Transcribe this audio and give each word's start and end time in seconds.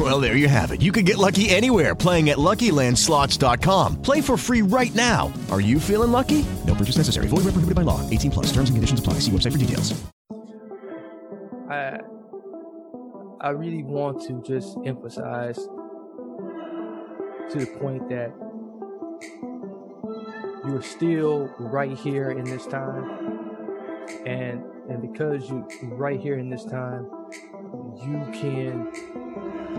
Well, 0.00 0.18
there 0.18 0.34
you 0.34 0.48
have 0.48 0.70
it. 0.70 0.80
You 0.80 0.92
can 0.92 1.04
get 1.04 1.18
lucky 1.18 1.50
anywhere 1.50 1.94
playing 1.94 2.30
at 2.30 2.38
LuckyLandSlots.com. 2.38 4.00
Play 4.00 4.22
for 4.22 4.38
free 4.38 4.62
right 4.62 4.94
now. 4.94 5.30
Are 5.50 5.60
you 5.60 5.78
feeling 5.78 6.10
lucky? 6.10 6.46
No 6.66 6.74
purchase 6.74 6.96
necessary. 6.96 7.26
Void 7.26 7.44
where 7.44 7.52
prohibited 7.52 7.74
by 7.74 7.82
law. 7.82 8.08
18 8.08 8.30
plus. 8.30 8.46
Terms 8.46 8.70
and 8.70 8.78
conditions 8.78 9.00
apply. 9.00 9.14
See 9.20 9.30
website 9.30 9.52
for 9.52 9.58
details. 9.58 9.92
I 11.68 11.98
I 13.42 13.50
really 13.50 13.82
want 13.82 14.22
to 14.26 14.42
just 14.42 14.78
emphasize 14.86 15.56
to 17.50 17.58
the 17.58 17.66
point 17.78 18.08
that 18.08 18.32
you're 20.66 20.82
still 20.82 21.50
right 21.58 21.96
here 21.98 22.30
in 22.30 22.44
this 22.44 22.66
time 22.66 23.50
and 24.24 24.62
and 24.88 25.02
because 25.02 25.48
you're 25.48 25.66
right 25.82 26.20
here 26.20 26.38
in 26.38 26.48
this 26.48 26.64
time 26.64 27.06
you 28.02 28.28
can 28.32 28.90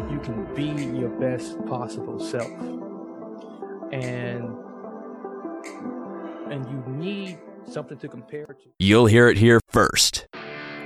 you 0.09 0.19
can 0.19 0.53
be 0.55 0.97
your 0.97 1.09
best 1.09 1.63
possible 1.65 2.19
self 2.19 2.51
and 3.91 4.57
and 6.51 6.65
you 6.69 6.83
need 6.87 7.39
something 7.69 7.97
to 7.97 8.07
compare 8.07 8.45
to 8.45 8.69
You'll 8.79 9.05
hear 9.05 9.29
it 9.29 9.37
here 9.37 9.59
first. 9.69 10.27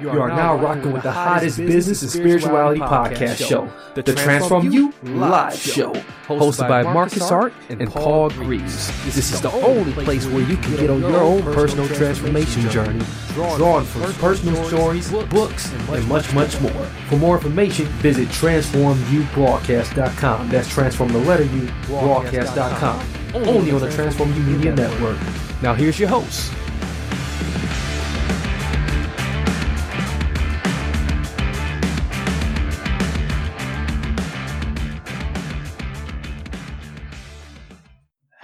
You 0.01 0.09
are, 0.09 0.27
now 0.27 0.57
rocking 0.57 0.91
with 0.91 1.03
the 1.03 1.11
hottest 1.11 1.57
business 1.57 2.01
and 2.01 2.11
spirituality 2.11 2.81
podcast 2.81 3.47
show, 3.47 3.71
the 3.93 4.03
Transform 4.03 4.69
You 4.71 4.93
Live 5.03 5.55
Show, 5.55 5.93
hosted 6.27 6.67
by 6.67 6.83
Marcus 6.83 7.29
Hart 7.29 7.53
and 7.69 7.89
Paul 7.89 8.29
Greaves. 8.31 8.87
This 9.05 9.15
is 9.17 9.39
the 9.39 9.51
only 9.51 9.93
place 9.93 10.25
where 10.25 10.41
you 10.41 10.57
can 10.57 10.75
get 10.75 10.89
on 10.89 10.99
your 10.99 11.21
own 11.21 11.43
personal 11.43 11.87
transformation 11.87 12.69
journey, 12.69 13.05
drawn 13.33 13.85
from 13.85 14.11
personal 14.15 14.61
stories, 14.65 15.09
books, 15.29 15.71
and 15.71 16.09
much, 16.09 16.33
much 16.33 16.59
more. 16.59 16.85
For 17.09 17.15
more 17.17 17.37
information, 17.37 17.85
visit 17.85 18.27
transformubroadcast.com. 18.29 20.49
That's 20.49 20.67
transform 20.69 21.13
the 21.13 21.19
letter 21.19 21.45
U 21.45 21.69
broadcast.com. 21.87 22.99
Only 23.33 23.71
on 23.71 23.79
the 23.81 23.91
Transform 23.91 24.33
You 24.33 24.41
Media 24.41 24.75
Network. 24.75 25.17
Now 25.61 25.73
here's 25.73 25.97
your 25.99 26.09
host. 26.09 26.51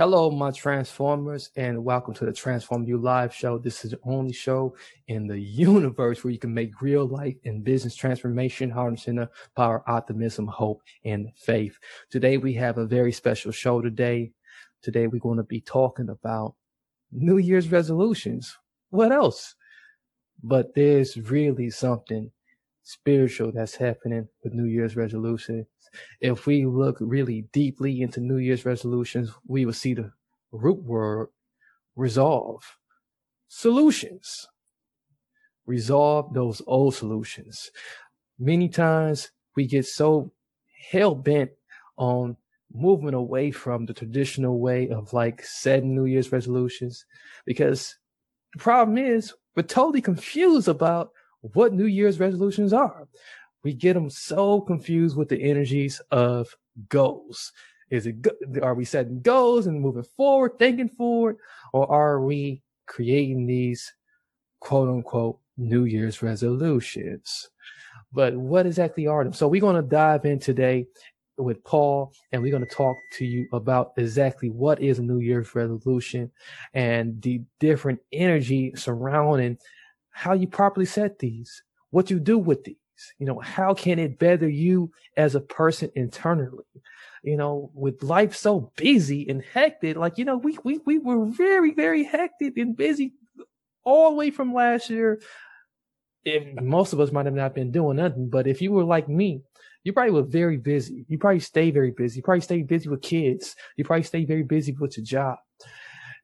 Hello, 0.01 0.31
my 0.31 0.49
Transformers, 0.49 1.51
and 1.55 1.85
welcome 1.85 2.15
to 2.15 2.25
the 2.25 2.33
Transform 2.33 2.83
You 2.85 2.97
Live 2.97 3.31
show. 3.35 3.59
This 3.59 3.85
is 3.85 3.91
the 3.91 3.99
only 4.03 4.33
show 4.33 4.75
in 5.09 5.27
the 5.27 5.39
universe 5.39 6.23
where 6.23 6.33
you 6.33 6.39
can 6.39 6.55
make 6.55 6.81
real 6.81 7.05
life 7.05 7.35
and 7.45 7.63
business 7.63 7.95
transformation, 7.95 8.71
harnessing 8.71 9.17
the 9.17 9.29
power, 9.55 9.83
optimism, 9.85 10.47
hope, 10.47 10.81
and 11.05 11.27
faith. 11.35 11.77
Today, 12.09 12.37
we 12.37 12.51
have 12.53 12.79
a 12.79 12.87
very 12.87 13.11
special 13.11 13.51
show 13.51 13.79
today. 13.79 14.31
Today, 14.81 15.05
we're 15.05 15.19
going 15.19 15.37
to 15.37 15.43
be 15.43 15.61
talking 15.61 16.09
about 16.09 16.55
New 17.11 17.37
Year's 17.37 17.71
resolutions. 17.71 18.57
What 18.89 19.11
else? 19.11 19.53
But 20.41 20.73
there's 20.73 21.15
really 21.15 21.69
something 21.69 22.31
spiritual 22.81 23.51
that's 23.51 23.75
happening 23.75 24.27
with 24.43 24.55
New 24.55 24.65
Year's 24.65 24.95
resolutions. 24.95 25.67
If 26.19 26.45
we 26.45 26.65
look 26.65 26.97
really 26.99 27.45
deeply 27.51 28.01
into 28.01 28.19
New 28.19 28.37
Year's 28.37 28.65
resolutions, 28.65 29.31
we 29.47 29.65
will 29.65 29.73
see 29.73 29.93
the 29.93 30.11
root 30.51 30.81
word 30.83 31.29
resolve. 31.95 32.63
Solutions. 33.47 34.47
Resolve 35.65 36.33
those 36.33 36.61
old 36.67 36.95
solutions. 36.95 37.71
Many 38.39 38.69
times 38.69 39.31
we 39.55 39.67
get 39.67 39.85
so 39.85 40.31
hell 40.89 41.15
bent 41.15 41.51
on 41.97 42.35
moving 42.73 43.13
away 43.13 43.51
from 43.51 43.85
the 43.85 43.93
traditional 43.93 44.59
way 44.59 44.89
of 44.89 45.13
like 45.13 45.43
setting 45.43 45.93
New 45.93 46.05
Year's 46.05 46.31
resolutions 46.31 47.05
because 47.45 47.95
the 48.53 48.59
problem 48.59 48.97
is 48.97 49.33
we're 49.55 49.63
totally 49.63 50.01
confused 50.01 50.67
about 50.67 51.11
what 51.41 51.73
New 51.73 51.85
Year's 51.85 52.19
resolutions 52.19 52.73
are. 52.73 53.07
We 53.63 53.73
get 53.73 53.93
them 53.93 54.09
so 54.09 54.61
confused 54.61 55.15
with 55.15 55.29
the 55.29 55.41
energies 55.41 56.01
of 56.11 56.55
goals. 56.89 57.51
Is 57.89 58.07
it, 58.07 58.15
are 58.61 58.73
we 58.73 58.85
setting 58.85 59.21
goals 59.21 59.67
and 59.67 59.81
moving 59.81 60.05
forward, 60.15 60.57
thinking 60.57 60.89
forward, 60.89 61.37
or 61.73 61.91
are 61.91 62.21
we 62.21 62.61
creating 62.87 63.45
these 63.45 63.93
quote 64.59 64.89
unquote 64.89 65.39
New 65.57 65.83
Year's 65.83 66.21
resolutions? 66.21 67.49
But 68.13 68.35
what 68.35 68.65
exactly 68.65 69.07
are 69.07 69.23
them? 69.23 69.33
So 69.33 69.47
we're 69.47 69.61
going 69.61 69.75
to 69.75 69.81
dive 69.81 70.25
in 70.25 70.39
today 70.39 70.87
with 71.37 71.63
Paul 71.63 72.13
and 72.31 72.41
we're 72.41 72.51
going 72.51 72.65
to 72.65 72.75
talk 72.75 72.97
to 73.13 73.25
you 73.25 73.47
about 73.53 73.93
exactly 73.97 74.49
what 74.49 74.81
is 74.81 74.99
a 74.99 75.03
New 75.03 75.19
Year's 75.19 75.53
resolution 75.55 76.31
and 76.73 77.21
the 77.21 77.41
different 77.59 77.99
energy 78.11 78.73
surrounding 78.75 79.57
how 80.11 80.33
you 80.33 80.47
properly 80.47 80.85
set 80.85 81.19
these, 81.19 81.63
what 81.89 82.09
you 82.09 82.19
do 82.19 82.37
with 82.37 82.63
these. 82.63 82.75
You 83.17 83.25
know, 83.25 83.39
how 83.39 83.73
can 83.73 83.99
it 83.99 84.19
better 84.19 84.47
you 84.47 84.91
as 85.17 85.35
a 85.35 85.41
person 85.41 85.91
internally? 85.95 86.65
You 87.23 87.37
know, 87.37 87.71
with 87.73 88.01
life 88.03 88.35
so 88.35 88.71
busy 88.75 89.29
and 89.29 89.43
hectic, 89.53 89.95
like, 89.95 90.17
you 90.17 90.25
know, 90.25 90.37
we, 90.37 90.57
we, 90.63 90.79
we 90.79 90.97
were 90.97 91.25
very, 91.25 91.73
very 91.73 92.03
hectic 92.03 92.57
and 92.57 92.75
busy 92.75 93.13
all 93.83 94.11
the 94.11 94.15
way 94.17 94.31
from 94.31 94.53
last 94.53 94.89
year. 94.89 95.21
If 96.23 96.61
most 96.61 96.93
of 96.93 96.99
us 96.99 97.11
might 97.11 97.25
have 97.25 97.35
not 97.35 97.55
been 97.55 97.71
doing 97.71 97.97
nothing, 97.97 98.29
but 98.29 98.47
if 98.47 98.61
you 98.61 98.71
were 98.71 98.83
like 98.83 99.07
me, 99.07 99.41
you 99.83 99.93
probably 99.93 100.13
were 100.13 100.23
very 100.23 100.57
busy. 100.57 101.05
You 101.07 101.17
probably 101.17 101.39
stay 101.39 101.71
very 101.71 101.91
busy. 101.91 102.17
You 102.17 102.23
probably 102.23 102.41
stay 102.41 102.61
busy 102.61 102.89
with 102.89 103.01
kids. 103.01 103.55
You 103.75 103.83
probably 103.83 104.03
stay 104.03 104.25
very 104.25 104.43
busy 104.43 104.75
with 104.79 104.97
your 104.97 105.05
job 105.05 105.37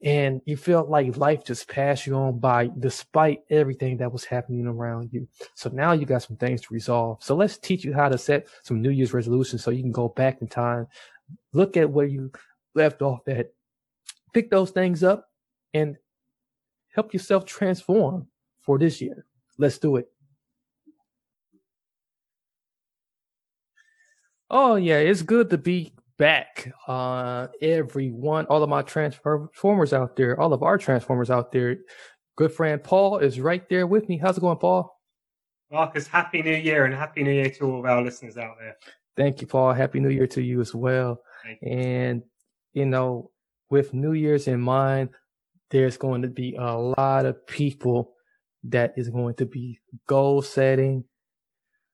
and 0.04 0.42
you 0.46 0.56
felt 0.56 0.90
like 0.90 1.18
life 1.18 1.44
just 1.44 1.68
passed 1.68 2.06
you 2.06 2.16
on 2.16 2.40
by 2.40 2.70
despite 2.80 3.42
everything 3.50 3.98
that 3.98 4.12
was 4.12 4.24
happening 4.24 4.68
around 4.68 5.10
you. 5.12 5.28
So 5.56 5.70
now 5.70 5.94
you 5.94 6.06
got 6.06 6.24
some 6.24 6.38
things 6.38 6.62
to 6.62 6.74
resolve. 6.74 7.24
So 7.24 7.36
let's 7.36 7.58
teach 7.58 7.84
you 7.84 7.94
how 7.94 8.10
to 8.10 8.18
set 8.18 8.48
some 8.64 8.82
New 8.82 8.92
Year's 8.92 9.14
resolutions 9.14 9.64
so 9.64 9.72
you 9.72 9.82
can 9.82 9.92
go 9.92 10.10
back 10.10 10.42
in 10.42 10.48
time, 10.48 10.88
look 11.54 11.78
at 11.78 11.90
where 11.90 12.06
you 12.06 12.32
left 12.76 13.02
off 13.02 13.28
at, 13.28 13.52
pick 14.34 14.52
those 14.52 14.70
things 14.70 15.04
up 15.04 15.30
and 15.74 15.98
help 16.94 17.14
yourself 17.14 17.46
transform 17.46 18.28
for 18.62 18.78
this 18.78 19.02
year. 19.02 19.26
Let's 19.58 19.80
do 19.80 19.96
it. 19.96 20.12
Oh 24.50 24.76
yeah, 24.76 25.00
it's 25.00 25.24
good 25.24 25.50
to 25.50 25.58
be 25.58 25.94
back. 26.18 26.72
Uh, 26.88 27.48
everyone, 27.62 28.46
all 28.48 28.64
of 28.64 28.70
my 28.70 28.82
transformers 28.82 29.94
out 29.94 30.16
there, 30.16 30.40
all 30.40 30.54
of 30.54 30.64
our 30.64 30.78
transformers 30.78 31.30
out 31.30 31.52
there. 31.52 31.78
Good 32.36 32.52
friend 32.52 32.84
Paul 32.84 33.20
is 33.20 33.40
right 33.40 33.68
there 33.70 33.88
with 33.88 34.08
me. 34.10 34.18
How's 34.18 34.38
it 34.38 34.42
going, 34.42 34.58
Paul? 34.58 34.96
Marcus, 35.72 36.08
happy 36.08 36.42
new 36.42 36.56
year 36.56 36.86
and 36.86 36.94
happy 36.94 37.24
new 37.24 37.32
year 37.32 37.50
to 37.50 37.66
all 37.66 37.80
of 37.80 37.86
our 37.86 38.02
listeners 38.02 38.38
out 38.38 38.56
there. 38.60 38.76
Thank 39.16 39.42
you, 39.42 39.48
Paul. 39.48 39.74
Happy 39.74 40.00
new 40.00 40.10
year 40.10 40.28
to 40.28 40.42
you 40.42 40.62
as 40.62 40.74
well. 40.74 41.22
You. 41.46 41.70
And, 41.72 42.24
you 42.74 42.86
know, 42.86 43.32
with 43.70 43.94
New 43.94 44.14
Year's 44.14 44.48
in 44.48 44.62
mind, 44.62 45.10
there's 45.72 45.98
going 45.98 46.22
to 46.22 46.30
be 46.30 46.56
a 46.58 46.78
lot 46.78 47.26
of 47.26 47.46
people 47.48 48.14
that 48.64 48.94
is 48.96 49.10
going 49.10 49.36
to 49.36 49.46
be 49.46 49.80
goal 50.08 50.42
setting. 50.42 51.04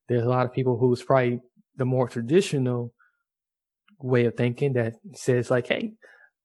There's 0.07 0.23
a 0.23 0.29
lot 0.29 0.45
of 0.45 0.53
people 0.53 0.77
who's 0.77 1.01
probably 1.01 1.39
the 1.77 1.85
more 1.85 2.07
traditional 2.07 2.93
way 3.99 4.25
of 4.25 4.35
thinking 4.35 4.73
that 4.73 4.95
says 5.15 5.51
like, 5.51 5.67
hey, 5.67 5.93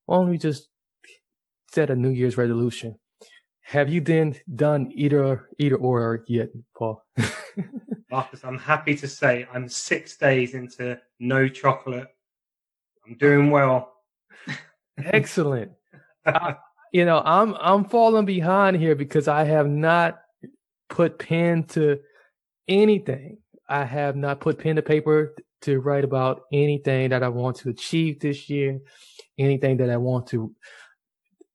why 0.06 0.16
don't 0.16 0.30
we 0.30 0.38
just 0.38 0.68
set 1.70 1.90
a 1.90 1.96
New 1.96 2.10
Year's 2.10 2.36
resolution? 2.36 2.98
Have 3.62 3.90
you 3.90 4.00
then 4.00 4.34
done 4.54 4.90
either 4.94 5.48
either 5.58 5.76
or 5.76 6.24
yet, 6.26 6.48
Paul? 6.76 7.04
Marcus, 8.10 8.42
I'm 8.42 8.58
happy 8.58 8.94
to 8.96 9.06
say 9.06 9.46
I'm 9.52 9.68
six 9.68 10.16
days 10.16 10.54
into 10.54 10.98
no 11.20 11.48
chocolate. 11.48 12.08
I'm 13.06 13.16
doing 13.18 13.50
well. 13.50 13.92
Excellent. 14.98 15.72
I, 16.24 16.56
you 16.92 17.04
know, 17.04 17.20
I'm 17.22 17.54
I'm 17.60 17.84
falling 17.84 18.24
behind 18.24 18.78
here 18.78 18.94
because 18.94 19.28
I 19.28 19.44
have 19.44 19.68
not 19.68 20.18
put 20.88 21.18
pen 21.18 21.64
to 21.64 22.00
anything. 22.66 23.38
I 23.68 23.84
have 23.84 24.16
not 24.16 24.40
put 24.40 24.58
pen 24.58 24.76
to 24.76 24.82
paper 24.82 25.34
to 25.62 25.80
write 25.80 26.04
about 26.04 26.42
anything 26.52 27.10
that 27.10 27.22
I 27.22 27.28
want 27.28 27.56
to 27.58 27.68
achieve 27.68 28.20
this 28.20 28.48
year, 28.48 28.80
anything 29.38 29.78
that 29.78 29.90
I 29.90 29.96
want 29.96 30.28
to 30.28 30.54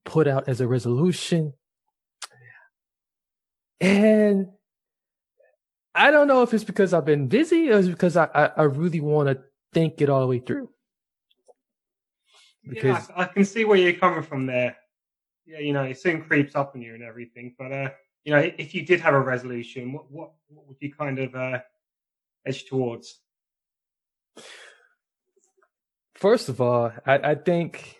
put 0.04 0.28
out 0.28 0.48
as 0.48 0.60
a 0.60 0.68
resolution. 0.68 1.54
And 3.80 4.48
I 5.94 6.10
don't 6.10 6.28
know 6.28 6.42
if 6.42 6.52
it's 6.52 6.64
because 6.64 6.92
I've 6.92 7.04
been 7.04 7.28
busy 7.28 7.70
or 7.70 7.78
it's 7.78 7.88
because 7.88 8.16
I, 8.16 8.28
I, 8.34 8.50
I 8.56 8.62
really 8.64 9.00
want 9.00 9.28
to 9.28 9.42
think 9.72 10.00
it 10.00 10.08
all 10.08 10.20
the 10.20 10.26
way 10.26 10.40
through. 10.40 10.70
Because 12.66 13.08
yeah, 13.08 13.14
I, 13.16 13.22
I, 13.22 13.26
can 13.26 13.44
see 13.44 13.64
where 13.64 13.78
you're 13.78 13.92
coming 13.92 14.22
from 14.22 14.46
there. 14.46 14.76
Yeah, 15.46 15.58
you 15.58 15.72
know, 15.72 15.82
it 15.82 15.98
soon 15.98 16.22
creeps 16.22 16.56
up 16.56 16.72
on 16.74 16.80
you 16.80 16.94
and 16.94 17.02
everything. 17.02 17.54
But 17.58 17.72
uh, 17.72 17.90
you 18.24 18.32
know, 18.32 18.38
if 18.38 18.74
you 18.74 18.86
did 18.86 19.00
have 19.00 19.14
a 19.14 19.20
resolution, 19.20 19.92
what 19.92 20.10
what, 20.10 20.32
what 20.48 20.66
would 20.66 20.78
you 20.80 20.92
kind 20.92 21.18
of 21.18 21.34
uh, 21.34 21.58
edge 22.46 22.64
towards? 22.64 23.20
First 26.14 26.48
of 26.48 26.60
all, 26.60 26.92
I, 27.06 27.18
I 27.18 27.34
think 27.34 27.96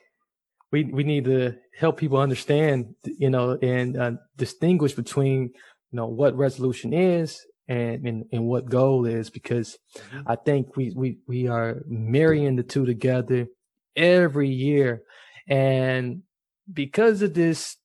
we 0.73 0.85
we 0.85 1.05
need 1.05 1.25
to 1.27 1.57
help 1.79 1.97
people 1.99 2.19
understand, 2.19 2.95
you 3.05 3.31
know, 3.31 3.59
and 3.61 3.97
uh, 3.97 4.13
distinguish 4.37 4.95
between 4.95 5.53
you 5.91 5.97
know 5.97 6.07
what 6.07 6.37
resolution 6.37 6.93
is 6.93 7.45
and, 7.69 8.07
and, 8.07 8.25
and 8.33 8.47
what 8.47 8.69
goal 8.69 9.07
is 9.07 9.31
because 9.31 9.79
mm-hmm. 9.97 10.21
I 10.27 10.37
think 10.37 10.77
we, 10.77 10.93
we, 10.95 11.19
we 11.27 11.49
are 11.49 11.83
marrying 11.87 12.57
the 12.57 12.63
two 12.63 12.85
together 12.85 13.47
every 13.97 14.49
year. 14.49 15.03
And 15.49 16.23
because 16.71 17.23
of 17.23 17.35
this 17.35 17.77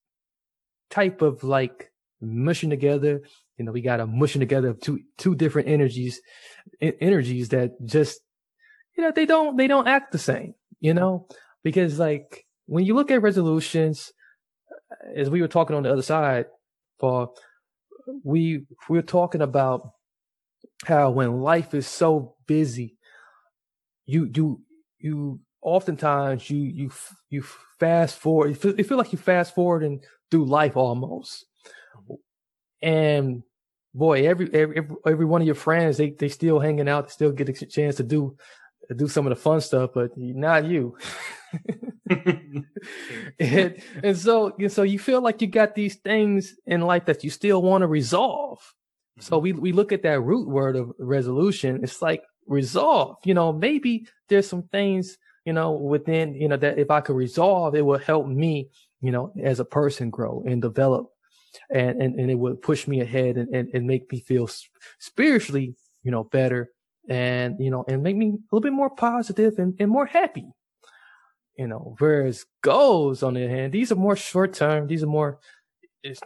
type 0.89 1.21
of 1.21 1.43
like 1.43 1.91
mushing 2.21 2.69
together, 2.69 3.21
you 3.57 3.65
know, 3.65 3.71
we 3.71 3.81
got 3.81 3.99
a 3.99 4.07
mushing 4.07 4.39
together 4.39 4.69
of 4.69 4.81
two, 4.81 4.99
two 5.17 5.35
different 5.35 5.67
energies, 5.67 6.21
energies 6.81 7.49
that 7.49 7.73
just, 7.85 8.19
you 8.97 9.03
know, 9.03 9.11
they 9.11 9.25
don't, 9.25 9.57
they 9.57 9.67
don't 9.67 9.87
act 9.87 10.11
the 10.11 10.17
same, 10.17 10.55
you 10.79 10.93
know, 10.93 11.27
because 11.63 11.99
like 11.99 12.45
when 12.65 12.85
you 12.85 12.95
look 12.95 13.11
at 13.11 13.21
resolutions, 13.21 14.13
as 15.15 15.29
we 15.29 15.41
were 15.41 15.47
talking 15.47 15.75
on 15.75 15.83
the 15.83 15.91
other 15.91 16.01
side, 16.01 16.45
Paul, 16.99 17.35
we 18.23 18.65
we're 18.87 19.01
talking 19.01 19.41
about 19.41 19.91
how 20.85 21.11
when 21.11 21.41
life 21.41 21.73
is 21.73 21.87
so 21.87 22.35
busy, 22.47 22.97
you 24.05 24.29
you 24.33 24.61
you 24.97 25.39
oftentimes 25.61 26.49
you 26.49 26.59
you 26.59 26.91
you 27.29 27.43
fast 27.79 28.17
forward. 28.17 28.49
You 28.49 28.55
feel, 28.55 28.75
you 28.75 28.83
feel 28.83 28.97
like 28.97 29.11
you 29.11 29.17
fast 29.17 29.55
forward 29.55 29.83
and 29.83 30.03
through 30.31 30.45
life 30.45 30.75
almost. 30.77 31.45
And 32.81 33.43
boy, 33.93 34.27
every 34.27 34.53
every 34.53 34.87
every 35.05 35.25
one 35.25 35.41
of 35.41 35.45
your 35.45 35.55
friends 35.55 35.97
they 35.97 36.11
they 36.11 36.29
still 36.29 36.59
hanging 36.59 36.89
out, 36.89 37.07
they 37.07 37.11
still 37.11 37.31
get 37.31 37.49
a 37.49 37.65
chance 37.65 37.95
to 37.97 38.03
do 38.03 38.37
do 38.95 39.07
some 39.07 39.25
of 39.27 39.29
the 39.29 39.35
fun 39.35 39.61
stuff, 39.61 39.91
but 39.93 40.11
not 40.17 40.65
you. 40.65 40.97
and, 43.39 43.81
and 44.03 44.17
so 44.17 44.55
and 44.57 44.71
so 44.71 44.83
you 44.83 44.99
feel 44.99 45.21
like 45.21 45.41
you 45.41 45.47
got 45.47 45.75
these 45.75 45.95
things 45.95 46.55
in 46.65 46.81
life 46.81 47.05
that 47.05 47.23
you 47.23 47.29
still 47.29 47.61
want 47.61 47.81
to 47.83 47.87
resolve. 47.87 48.59
Mm-hmm. 48.59 49.21
So 49.21 49.37
we 49.37 49.53
we 49.53 49.71
look 49.71 49.91
at 49.91 50.03
that 50.03 50.21
root 50.21 50.47
word 50.47 50.75
of 50.75 50.91
resolution. 50.97 51.81
It's 51.83 52.01
like 52.01 52.23
resolve. 52.47 53.17
You 53.23 53.33
know, 53.33 53.53
maybe 53.53 54.07
there's 54.27 54.47
some 54.47 54.63
things 54.63 55.17
you 55.45 55.53
know 55.53 55.71
within 55.71 56.33
you 56.33 56.47
know 56.47 56.57
that 56.57 56.79
if 56.79 56.89
I 56.89 57.01
could 57.01 57.15
resolve, 57.15 57.75
it 57.75 57.85
will 57.85 57.99
help 57.99 58.27
me 58.27 58.69
you 59.01 59.11
know 59.11 59.31
as 59.41 59.59
a 59.59 59.65
person 59.65 60.09
grow 60.09 60.43
and 60.47 60.61
develop, 60.61 61.09
and 61.69 62.01
and, 62.01 62.19
and 62.19 62.31
it 62.31 62.35
would 62.35 62.61
push 62.61 62.87
me 62.87 63.01
ahead 63.01 63.37
and, 63.37 63.53
and, 63.53 63.69
and 63.73 63.87
make 63.87 64.11
me 64.11 64.19
feel 64.19 64.49
spiritually 64.99 65.75
you 66.03 66.11
know 66.11 66.23
better 66.23 66.71
and 67.09 67.55
you 67.59 67.71
know 67.71 67.83
and 67.87 68.03
make 68.03 68.15
me 68.15 68.27
a 68.27 68.37
little 68.51 68.61
bit 68.61 68.73
more 68.73 68.89
positive 68.89 69.57
and, 69.57 69.75
and 69.79 69.89
more 69.89 70.05
happy. 70.05 70.45
You 71.57 71.67
know 71.67 71.95
whereas 71.99 72.45
goals 72.61 73.23
on 73.23 73.33
the 73.33 73.43
other 73.43 73.53
hand 73.53 73.73
these 73.73 73.91
are 73.91 73.95
more 73.95 74.15
short 74.15 74.53
term 74.53 74.87
these 74.87 75.03
are 75.03 75.07
more 75.07 75.39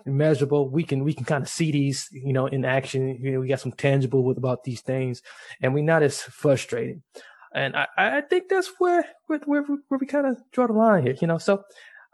measurable. 0.06 0.70
We 0.70 0.84
can 0.84 1.04
we 1.04 1.14
can 1.14 1.26
kind 1.26 1.42
of 1.42 1.50
see 1.50 1.72
these 1.72 2.10
you 2.12 2.34
know 2.34 2.46
in 2.48 2.66
action. 2.66 3.18
You 3.20 3.32
know, 3.32 3.40
we 3.40 3.48
got 3.48 3.60
some 3.60 3.72
tangible 3.72 4.24
with 4.24 4.38
about 4.38 4.64
these 4.64 4.82
things 4.82 5.22
and 5.62 5.74
we're 5.74 5.84
not 5.84 6.04
as 6.04 6.22
frustrated. 6.22 7.02
And 7.56 7.76
i 7.76 7.88
i 7.98 8.22
think 8.22 8.50
that's 8.50 8.72
where 8.80 9.06
where 9.28 9.40
where, 9.46 9.62
where 9.62 10.00
we 10.00 10.08
kind 10.08 10.26
of 10.26 10.38
draw 10.52 10.68
the 10.68 10.74
line 10.74 11.04
here 11.04 11.16
you 11.22 11.28
know? 11.28 11.38
So 11.38 11.64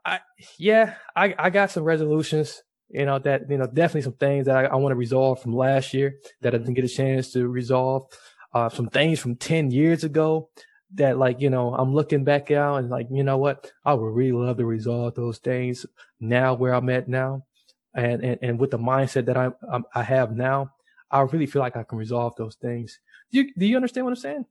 i 0.05 0.19
yeah 0.57 0.95
i 1.15 1.33
i 1.39 1.49
got 1.49 1.71
some 1.71 1.83
resolutions 1.83 2.61
you 2.89 3.05
know 3.05 3.19
that 3.19 3.49
you 3.49 3.57
know 3.57 3.67
definitely 3.67 4.01
some 4.01 4.13
things 4.13 4.47
that 4.47 4.57
i, 4.57 4.65
I 4.65 4.75
want 4.75 4.91
to 4.91 4.97
resolve 4.97 5.41
from 5.41 5.55
last 5.55 5.93
year 5.93 6.15
that 6.41 6.53
i 6.53 6.57
didn't 6.57 6.73
get 6.73 6.85
a 6.85 6.89
chance 6.89 7.31
to 7.33 7.47
resolve 7.47 8.07
uh, 8.53 8.69
some 8.69 8.87
things 8.87 9.19
from 9.19 9.35
10 9.35 9.71
years 9.71 10.03
ago 10.03 10.49
that 10.95 11.17
like, 11.17 11.39
you 11.39 11.49
know, 11.49 11.73
I'm 11.75 11.93
looking 11.93 12.23
back 12.23 12.51
out 12.51 12.77
and 12.77 12.89
like, 12.89 13.07
you 13.11 13.23
know 13.23 13.37
what? 13.37 13.71
I 13.85 13.93
would 13.93 14.13
really 14.13 14.31
love 14.31 14.57
to 14.57 14.65
resolve 14.65 15.15
those 15.15 15.37
things 15.37 15.85
now 16.19 16.55
where 16.55 16.73
I'm 16.73 16.89
at 16.89 17.07
now. 17.07 17.45
And, 17.93 18.23
and, 18.23 18.39
and 18.41 18.59
with 18.59 18.71
the 18.71 18.79
mindset 18.79 19.25
that 19.25 19.37
I, 19.37 19.51
I 19.93 20.03
have 20.03 20.35
now, 20.35 20.73
I 21.11 21.21
really 21.21 21.45
feel 21.45 21.61
like 21.61 21.75
I 21.75 21.83
can 21.83 21.97
resolve 21.97 22.35
those 22.37 22.55
things. 22.55 22.99
Do 23.31 23.39
you, 23.39 23.53
do 23.57 23.65
you 23.65 23.75
understand 23.75 24.05
what 24.05 24.11
I'm 24.11 24.17
saying? 24.17 24.45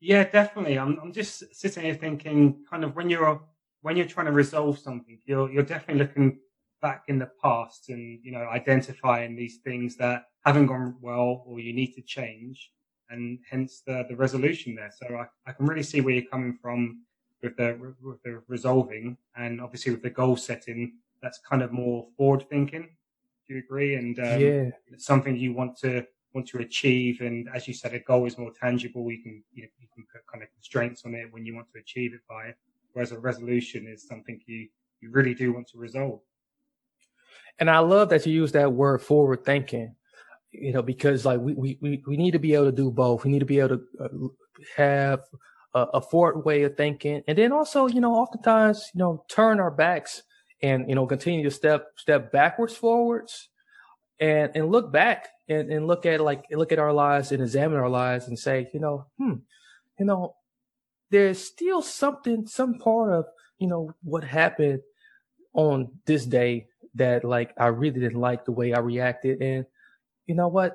Yeah, 0.00 0.24
definitely. 0.24 0.78
I'm, 0.78 0.98
I'm 1.02 1.12
just 1.12 1.54
sitting 1.54 1.84
here 1.84 1.94
thinking 1.94 2.64
kind 2.68 2.84
of 2.84 2.94
when 2.94 3.08
you're, 3.08 3.40
when 3.82 3.96
you're 3.96 4.06
trying 4.06 4.26
to 4.26 4.32
resolve 4.32 4.78
something, 4.78 5.18
you're, 5.24 5.50
you're 5.50 5.62
definitely 5.62 6.02
looking 6.02 6.38
back 6.82 7.04
in 7.08 7.18
the 7.18 7.30
past 7.42 7.88
and, 7.88 8.18
you 8.22 8.32
know, 8.32 8.46
identifying 8.52 9.34
these 9.34 9.58
things 9.64 9.96
that 9.96 10.24
haven't 10.44 10.66
gone 10.66 10.96
well 11.00 11.42
or 11.46 11.58
you 11.58 11.72
need 11.72 11.94
to 11.94 12.02
change 12.02 12.70
and 13.10 13.38
hence 13.50 13.82
the, 13.86 14.04
the 14.08 14.16
resolution 14.16 14.74
there. 14.74 14.92
So 14.96 15.14
I, 15.14 15.26
I 15.46 15.52
can 15.52 15.66
really 15.66 15.82
see 15.82 16.00
where 16.00 16.14
you're 16.14 16.30
coming 16.30 16.58
from 16.60 17.02
with 17.42 17.56
the, 17.56 17.94
with 18.02 18.22
the 18.22 18.42
resolving 18.48 19.16
and 19.36 19.60
obviously 19.60 19.92
with 19.92 20.02
the 20.02 20.10
goal 20.10 20.36
setting, 20.36 20.94
that's 21.22 21.38
kind 21.38 21.62
of 21.62 21.72
more 21.72 22.06
forward 22.16 22.48
thinking. 22.48 22.88
Do 23.46 23.54
you 23.54 23.60
agree? 23.60 23.96
And 23.96 24.18
um, 24.18 24.40
yeah, 24.40 24.70
it's 24.88 25.04
something 25.04 25.36
you 25.36 25.52
want 25.52 25.76
to 25.78 26.06
want 26.34 26.48
to 26.48 26.58
achieve. 26.58 27.20
And 27.20 27.48
as 27.54 27.68
you 27.68 27.74
said, 27.74 27.94
a 27.94 28.00
goal 28.00 28.26
is 28.26 28.38
more 28.38 28.52
tangible. 28.58 29.10
You 29.10 29.22
can 29.22 29.42
you, 29.52 29.62
know, 29.62 29.68
you 29.78 29.86
can 29.94 30.04
put 30.12 30.26
kind 30.26 30.42
of 30.42 30.50
constraints 30.52 31.04
on 31.04 31.14
it 31.14 31.32
when 31.32 31.46
you 31.46 31.54
want 31.54 31.68
to 31.72 31.78
achieve 31.78 32.14
it 32.14 32.20
by. 32.28 32.54
Whereas 32.92 33.12
a 33.12 33.18
resolution 33.18 33.86
is 33.86 34.06
something 34.06 34.40
you 34.46 34.68
you 35.00 35.10
really 35.10 35.34
do 35.34 35.52
want 35.52 35.68
to 35.68 35.78
resolve. 35.78 36.20
And 37.58 37.70
I 37.70 37.78
love 37.78 38.08
that 38.08 38.26
you 38.26 38.32
use 38.32 38.52
that 38.52 38.72
word 38.72 39.00
forward 39.02 39.44
thinking 39.44 39.94
you 40.60 40.72
know, 40.72 40.82
because 40.82 41.24
like 41.24 41.40
we, 41.40 41.78
we, 41.80 42.02
we 42.06 42.16
need 42.16 42.32
to 42.32 42.38
be 42.38 42.54
able 42.54 42.66
to 42.66 42.72
do 42.72 42.90
both. 42.90 43.24
We 43.24 43.30
need 43.30 43.40
to 43.40 43.44
be 43.44 43.58
able 43.58 43.78
to 43.78 43.82
uh, 44.00 44.08
have 44.76 45.20
a, 45.74 45.80
a 45.94 46.00
forward 46.00 46.44
way 46.44 46.62
of 46.62 46.76
thinking. 46.76 47.22
And 47.26 47.36
then 47.36 47.52
also, 47.52 47.86
you 47.86 48.00
know, 48.00 48.14
oftentimes, 48.14 48.90
you 48.94 48.98
know, 48.98 49.24
turn 49.28 49.60
our 49.60 49.70
backs 49.70 50.22
and, 50.62 50.88
you 50.88 50.94
know, 50.94 51.06
continue 51.06 51.44
to 51.44 51.50
step, 51.50 51.88
step 51.96 52.32
backwards 52.32 52.76
forwards 52.76 53.48
and, 54.20 54.52
and 54.54 54.70
look 54.70 54.92
back 54.92 55.28
and, 55.48 55.70
and 55.72 55.86
look 55.86 56.06
at 56.06 56.20
like, 56.20 56.44
look 56.50 56.72
at 56.72 56.78
our 56.78 56.92
lives 56.92 57.32
and 57.32 57.42
examine 57.42 57.78
our 57.78 57.90
lives 57.90 58.28
and 58.28 58.38
say, 58.38 58.70
you 58.72 58.80
know, 58.80 59.06
hmm, 59.18 59.34
you 59.98 60.06
know, 60.06 60.36
there's 61.10 61.38
still 61.38 61.82
something, 61.82 62.46
some 62.46 62.78
part 62.78 63.12
of, 63.12 63.26
you 63.58 63.66
know, 63.66 63.94
what 64.02 64.24
happened 64.24 64.80
on 65.52 65.90
this 66.06 66.24
day 66.24 66.66
that 66.94 67.24
like 67.24 67.52
I 67.58 67.66
really 67.66 68.00
didn't 68.00 68.20
like 68.20 68.44
the 68.44 68.52
way 68.52 68.72
I 68.72 68.78
reacted. 68.78 69.42
And, 69.42 69.66
you 70.26 70.34
know 70.34 70.48
what? 70.48 70.74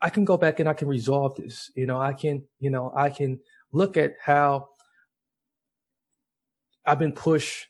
I 0.00 0.10
can 0.10 0.24
go 0.24 0.36
back 0.36 0.60
and 0.60 0.68
I 0.68 0.74
can 0.74 0.88
resolve 0.88 1.36
this. 1.36 1.70
You 1.74 1.86
know, 1.86 2.00
I 2.00 2.12
can, 2.12 2.44
you 2.60 2.70
know, 2.70 2.92
I 2.94 3.10
can 3.10 3.40
look 3.72 3.96
at 3.96 4.14
how 4.22 4.68
I've 6.84 6.98
been 6.98 7.12
pushed 7.12 7.66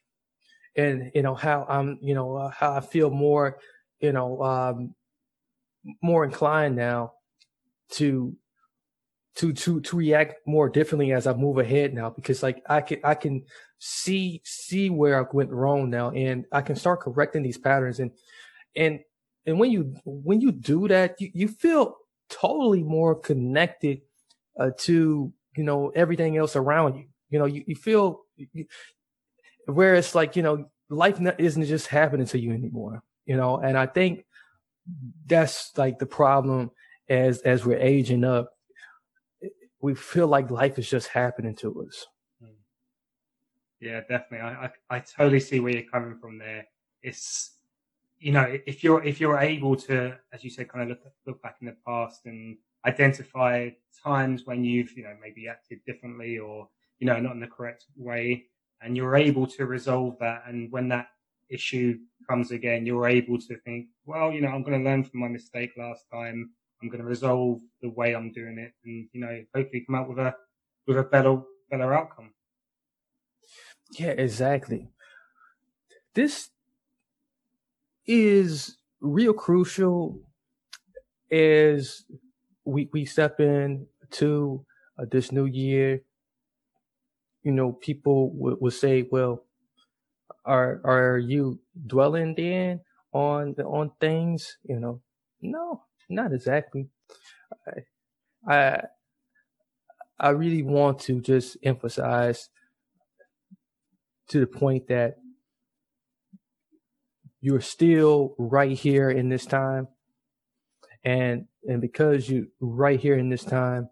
and, 0.74 1.10
you 1.14 1.22
know, 1.22 1.34
how 1.34 1.64
I'm, 1.68 1.98
you 2.02 2.14
know, 2.14 2.36
uh, 2.36 2.50
how 2.50 2.74
I 2.74 2.80
feel 2.80 3.10
more, 3.10 3.58
you 4.00 4.12
know, 4.12 4.42
um, 4.42 4.94
more 6.02 6.24
inclined 6.24 6.76
now 6.76 7.12
to, 7.92 8.36
to, 9.36 9.52
to, 9.52 9.80
to 9.80 9.96
react 9.96 10.46
more 10.46 10.68
differently 10.68 11.12
as 11.12 11.26
I 11.26 11.32
move 11.32 11.58
ahead 11.58 11.94
now 11.94 12.10
because 12.10 12.42
like 12.42 12.62
I 12.68 12.80
can, 12.80 13.00
I 13.04 13.14
can 13.14 13.44
see, 13.78 14.42
see 14.44 14.90
where 14.90 15.20
I 15.20 15.26
went 15.32 15.50
wrong 15.50 15.90
now 15.90 16.10
and 16.10 16.44
I 16.50 16.62
can 16.62 16.74
start 16.74 17.00
correcting 17.00 17.42
these 17.42 17.58
patterns 17.58 18.00
and, 18.00 18.10
and 18.74 19.00
and 19.46 19.58
when 19.58 19.70
you 19.70 19.94
when 20.04 20.40
you 20.40 20.50
do 20.52 20.88
that, 20.88 21.20
you, 21.20 21.30
you 21.32 21.48
feel 21.48 21.96
totally 22.28 22.82
more 22.82 23.14
connected 23.14 24.00
uh, 24.58 24.70
to 24.78 25.32
you 25.56 25.64
know 25.64 25.90
everything 25.94 26.36
else 26.36 26.56
around 26.56 26.96
you. 26.96 27.06
You 27.30 27.38
know, 27.38 27.44
you, 27.44 27.64
you 27.66 27.76
feel 27.76 28.22
you, 28.36 28.66
where 29.66 29.94
it's 29.94 30.14
like 30.14 30.34
you 30.36 30.42
know 30.42 30.68
life 30.90 31.20
isn't 31.38 31.64
just 31.64 31.86
happening 31.86 32.26
to 32.26 32.38
you 32.38 32.52
anymore. 32.52 33.02
You 33.24 33.36
know, 33.36 33.58
and 33.58 33.78
I 33.78 33.86
think 33.86 34.24
that's 35.26 35.72
like 35.76 35.98
the 35.98 36.06
problem 36.06 36.72
as 37.08 37.40
as 37.40 37.64
we're 37.64 37.78
aging 37.78 38.24
up. 38.24 38.52
We 39.80 39.94
feel 39.94 40.26
like 40.26 40.50
life 40.50 40.78
is 40.78 40.90
just 40.90 41.08
happening 41.08 41.54
to 41.56 41.86
us. 41.86 42.06
Hmm. 42.42 42.54
Yeah, 43.80 44.00
definitely. 44.00 44.40
I, 44.40 44.64
I, 44.64 44.96
I 44.96 45.00
totally 45.00 45.38
see 45.38 45.60
where 45.60 45.72
you're 45.72 45.90
coming 45.92 46.18
from 46.18 46.38
there. 46.38 46.66
It's 47.02 47.55
you 48.18 48.32
know, 48.32 48.58
if 48.66 48.82
you're 48.82 49.02
if 49.04 49.20
you're 49.20 49.38
able 49.38 49.76
to, 49.76 50.16
as 50.32 50.42
you 50.42 50.50
said, 50.50 50.68
kind 50.68 50.82
of 50.82 50.88
look 50.88 51.12
look 51.26 51.42
back 51.42 51.56
in 51.60 51.66
the 51.66 51.76
past 51.86 52.22
and 52.26 52.56
identify 52.86 53.70
times 54.02 54.42
when 54.46 54.64
you've 54.64 54.96
you 54.96 55.02
know 55.02 55.14
maybe 55.20 55.48
acted 55.48 55.80
differently 55.86 56.38
or 56.38 56.68
you 56.98 57.06
know 57.06 57.18
not 57.18 57.32
in 57.32 57.40
the 57.40 57.46
correct 57.46 57.84
way, 57.96 58.46
and 58.80 58.96
you're 58.96 59.16
able 59.16 59.46
to 59.46 59.66
resolve 59.66 60.16
that, 60.20 60.44
and 60.46 60.70
when 60.72 60.88
that 60.88 61.08
issue 61.48 61.98
comes 62.28 62.50
again, 62.50 62.86
you're 62.86 63.06
able 63.06 63.38
to 63.38 63.56
think, 63.58 63.86
well, 64.04 64.32
you 64.32 64.40
know, 64.40 64.48
I'm 64.48 64.62
going 64.62 64.82
to 64.82 64.88
learn 64.88 65.04
from 65.04 65.20
my 65.20 65.28
mistake 65.28 65.70
last 65.76 66.04
time. 66.12 66.50
I'm 66.82 66.88
going 66.88 67.00
to 67.00 67.06
resolve 67.06 67.60
the 67.80 67.90
way 67.90 68.14
I'm 68.14 68.32
doing 68.32 68.58
it, 68.58 68.72
and 68.84 69.08
you 69.12 69.20
know, 69.20 69.44
hopefully 69.54 69.84
come 69.86 69.96
out 69.96 70.08
with 70.08 70.18
a 70.18 70.34
with 70.86 70.98
a 70.98 71.02
better 71.02 71.40
better 71.70 71.92
outcome. 71.92 72.32
Yeah, 73.98 74.10
exactly. 74.10 74.88
This 76.14 76.50
is 78.06 78.78
real 79.00 79.32
crucial 79.34 80.20
as 81.30 82.04
we 82.64 82.88
we 82.92 83.04
step 83.04 83.40
in 83.40 83.86
to 84.10 84.64
uh, 84.98 85.04
this 85.10 85.32
new 85.32 85.46
year. 85.46 86.02
You 87.42 87.52
know, 87.52 87.72
people 87.72 88.30
would 88.32 88.72
say, 88.72 89.02
"Well, 89.02 89.44
are 90.44 90.80
are 90.84 91.18
you 91.18 91.60
dwelling 91.86 92.34
then 92.34 92.82
on 93.12 93.54
on 93.56 93.92
things?" 94.00 94.58
You 94.64 94.80
know, 94.80 95.02
no, 95.40 95.84
not 96.08 96.32
exactly. 96.32 96.88
I 97.66 97.86
I, 98.46 98.82
I 100.18 100.28
really 100.30 100.62
want 100.62 101.00
to 101.02 101.20
just 101.22 101.56
emphasize 101.62 102.50
to 104.28 104.40
the 104.40 104.46
point 104.46 104.88
that 104.88 105.18
you're 107.40 107.60
still 107.60 108.34
right 108.38 108.76
here 108.76 109.10
in 109.10 109.28
this 109.28 109.46
time. 109.46 109.88
And 111.04 111.46
and 111.68 111.80
because 111.80 112.28
you 112.28 112.48
right 112.60 112.98
here 112.98 113.16
in 113.16 113.28
this 113.28 113.44
time 113.44 113.88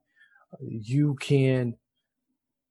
you 0.60 1.16
can 1.20 1.76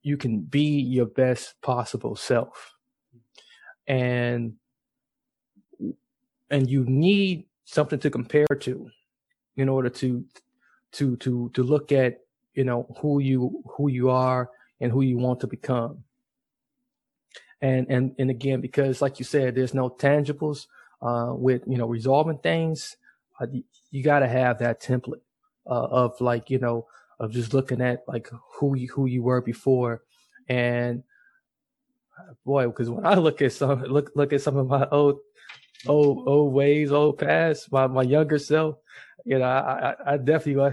you 0.02 0.16
can 0.16 0.40
be 0.40 0.80
your 0.80 1.06
best 1.06 1.60
possible 1.62 2.16
self. 2.16 2.72
And 3.86 4.54
and 6.50 6.70
you 6.70 6.84
need 6.84 7.46
something 7.64 7.98
to 7.98 8.10
compare 8.10 8.46
to 8.60 8.90
in 9.56 9.68
order 9.68 9.88
to 9.88 10.24
to 10.92 11.16
to 11.16 11.50
to 11.54 11.62
look 11.62 11.92
at 11.92 12.20
you 12.54 12.64
know 12.64 12.86
who 13.00 13.20
you 13.20 13.62
who 13.76 13.88
you 13.88 14.10
are 14.10 14.50
and 14.80 14.92
who 14.92 15.02
you 15.02 15.18
want 15.18 15.40
to 15.40 15.46
become 15.46 16.04
and 17.64 17.86
and 17.88 18.14
and 18.18 18.30
again 18.30 18.60
because 18.60 19.00
like 19.00 19.18
you 19.18 19.24
said 19.24 19.54
there's 19.54 19.74
no 19.74 19.88
tangibles 19.88 20.66
uh, 21.00 21.32
with 21.34 21.62
you 21.66 21.78
know 21.78 21.86
resolving 21.86 22.38
things 22.38 22.96
uh, 23.40 23.46
you 23.90 24.02
got 24.02 24.20
to 24.20 24.28
have 24.28 24.58
that 24.58 24.82
template 24.82 25.22
uh, 25.66 25.86
of 25.86 26.20
like 26.20 26.50
you 26.50 26.58
know 26.58 26.86
of 27.18 27.32
just 27.32 27.54
looking 27.54 27.80
at 27.80 28.04
like 28.06 28.28
who 28.54 28.76
you 28.76 28.88
who 28.88 29.06
you 29.06 29.22
were 29.22 29.40
before. 29.40 30.02
And 30.48 31.02
boy 32.44 32.66
because 32.66 32.88
when 32.88 33.04
i 33.04 33.14
look 33.14 33.42
at 33.42 33.52
some 33.52 33.82
look 33.82 34.10
look 34.14 34.32
at 34.32 34.40
some 34.40 34.56
of 34.56 34.68
my 34.68 34.86
old 34.92 35.18
old 35.86 36.28
old 36.28 36.52
ways 36.52 36.92
old 36.92 37.18
past 37.18 37.70
my 37.72 37.86
my 37.86 38.02
younger 38.02 38.38
self 38.38 38.76
you 39.24 39.38
know 39.38 39.44
i 39.44 39.90
i, 39.90 40.12
I 40.12 40.16
definitely 40.16 40.62
uh, 40.62 40.72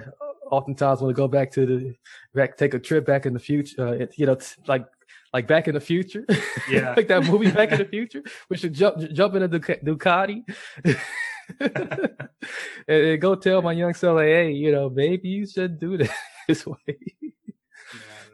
oftentimes 0.51 1.01
want 1.01 1.15
to 1.15 1.19
go 1.19 1.27
back 1.27 1.51
to 1.53 1.65
the 1.65 1.95
back 2.35 2.57
take 2.57 2.73
a 2.73 2.79
trip 2.79 3.05
back 3.05 3.25
in 3.25 3.33
the 3.33 3.39
future 3.39 3.87
uh, 3.87 4.05
you 4.15 4.25
know 4.25 4.37
like 4.67 4.85
like 5.33 5.47
Back 5.47 5.67
in 5.67 5.73
the 5.73 5.79
Future. 5.79 6.25
Yeah, 6.69 6.93
like 6.97 7.07
that 7.07 7.25
movie 7.25 7.51
Back 7.51 7.71
in 7.71 7.79
the 7.79 7.85
Future. 7.85 8.23
We 8.49 8.57
should 8.57 8.73
jump 8.73 8.97
jump 9.13 9.35
in 9.35 9.43
a 9.43 9.49
Ducati. 9.49 10.43
and, 11.59 12.19
and, 12.87 13.21
go 13.21 13.35
tell 13.35 13.61
my 13.61 13.73
young 13.73 13.93
self, 13.93 14.15
like, 14.15 14.27
hey, 14.27 14.51
you 14.51 14.71
know, 14.71 14.89
maybe 14.89 15.29
you 15.29 15.45
should 15.45 15.79
do 15.79 15.97
this, 15.97 16.11
this 16.47 16.65
way. 16.65 16.77
Yeah, 16.87 17.29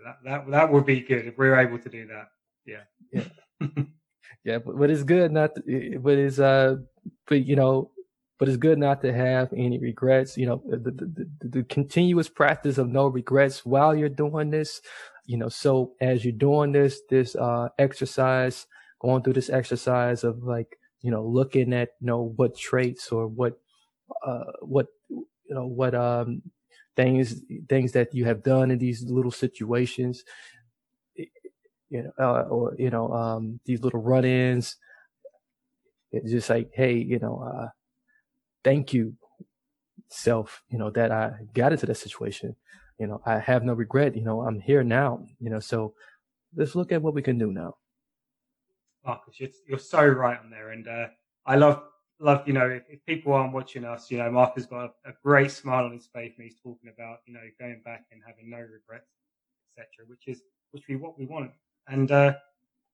that, 0.05 0.17
that 0.25 0.51
that 0.51 0.71
would 0.71 0.85
be 0.85 1.01
good 1.01 1.27
if 1.27 1.37
we 1.37 1.47
are 1.47 1.59
able 1.59 1.79
to 1.79 1.89
do 1.89 2.07
that. 2.07 2.29
Yeah. 2.65 2.83
Yeah. 3.11 3.67
yeah, 4.43 4.57
but, 4.59 4.77
but 4.77 4.89
it's 4.89 5.03
good 5.03 5.31
not 5.31 5.55
to, 5.55 5.99
but 5.99 6.17
it's 6.17 6.39
uh 6.39 6.77
but 7.25 7.45
you 7.45 7.55
know 7.55 7.91
but 8.39 8.47
it's 8.47 8.57
good 8.57 8.77
not 8.77 9.01
to 9.01 9.13
have 9.13 9.51
any 9.53 9.79
regrets. 9.79 10.37
You 10.37 10.45
know, 10.45 10.63
the, 10.67 10.77
the, 10.77 11.27
the, 11.39 11.47
the, 11.47 11.63
continuous 11.63 12.29
practice 12.29 12.77
of 12.77 12.87
no 12.87 13.07
regrets 13.07 13.65
while 13.65 13.95
you're 13.95 14.09
doing 14.09 14.51
this 14.51 14.79
you 15.27 15.37
know, 15.37 15.49
so 15.49 15.93
as 16.01 16.23
you're 16.25 16.31
doing 16.31 16.71
this, 16.71 17.01
this, 17.09 17.35
uh, 17.35 17.67
exercise, 17.77 18.65
going 18.99 19.21
through 19.21 19.33
this 19.33 19.49
exercise 19.49 20.23
of 20.23 20.43
like, 20.43 20.79
you 21.01 21.11
know, 21.11 21.23
looking 21.23 21.73
at, 21.73 21.89
you 21.99 22.07
know, 22.07 22.33
what 22.37 22.57
traits 22.57 23.11
or 23.11 23.27
what, 23.27 23.59
uh, 24.25 24.45
what, 24.61 24.87
you 25.09 25.27
know, 25.49 25.67
what, 25.67 25.93
um, 25.93 26.41
things, 26.95 27.43
things 27.69 27.91
that 27.91 28.15
you 28.15 28.25
have 28.25 28.41
done 28.41 28.71
in 28.71 28.79
these 28.79 29.03
little 29.03 29.31
situations, 29.31 30.23
you 31.15 32.03
know, 32.03 32.11
uh, 32.19 32.43
or, 32.49 32.75
you 32.79 32.89
know, 32.89 33.11
um, 33.11 33.59
these 33.65 33.81
little 33.83 34.01
run-ins. 34.01 34.77
It's 36.11 36.31
just 36.31 36.49
like, 36.49 36.71
hey, 36.73 36.95
you 36.95 37.19
know, 37.19 37.43
uh, 37.43 37.69
thank 38.63 38.93
you, 38.93 39.13
self, 40.09 40.63
you 40.69 40.77
know, 40.77 40.89
that 40.91 41.11
I 41.11 41.33
got 41.53 41.73
into 41.73 41.85
that 41.85 41.95
situation 41.95 42.55
you 42.99 43.07
know, 43.07 43.21
I 43.25 43.39
have 43.39 43.63
no 43.63 43.73
regret. 43.73 44.15
You 44.15 44.23
know, 44.23 44.41
I'm 44.41 44.59
here 44.59 44.83
now. 44.83 45.25
You 45.39 45.49
know, 45.49 45.59
so 45.59 45.93
let's 46.55 46.75
look 46.75 46.91
at 46.91 47.01
what 47.01 47.13
we 47.13 47.21
can 47.21 47.37
do 47.37 47.51
now. 47.51 47.75
Marcus, 49.05 49.39
you're, 49.39 49.49
you're 49.67 49.79
so 49.79 50.05
right 50.05 50.37
on 50.39 50.49
there, 50.49 50.71
and 50.71 50.87
uh, 50.87 51.07
I 51.45 51.55
love 51.55 51.83
love 52.19 52.41
you 52.47 52.53
know 52.53 52.67
if, 52.67 52.83
if, 52.89 53.05
people 53.05 53.33
aren't 53.33 53.53
watching 53.53 53.85
us, 53.85 54.09
you 54.09 54.17
know, 54.17 54.29
Marcus 54.31 54.65
got 54.65 54.85
a, 55.05 55.09
a, 55.09 55.13
great 55.23 55.51
smile 55.51 55.85
on 55.85 55.91
his 55.93 56.07
face 56.07 56.33
when 56.35 56.47
he's 56.47 56.57
talking 56.57 56.91
about 56.93 57.19
you 57.25 57.33
know 57.33 57.41
going 57.59 57.81
back 57.85 58.05
and 58.11 58.21
having 58.25 58.49
no 58.49 58.57
regrets, 58.57 59.11
etc. 59.77 60.05
Which 60.07 60.27
is 60.27 60.41
which 60.71 60.83
we 60.89 60.95
what 60.95 61.17
we 61.17 61.25
want. 61.25 61.51
And 61.87 62.11
uh, 62.11 62.33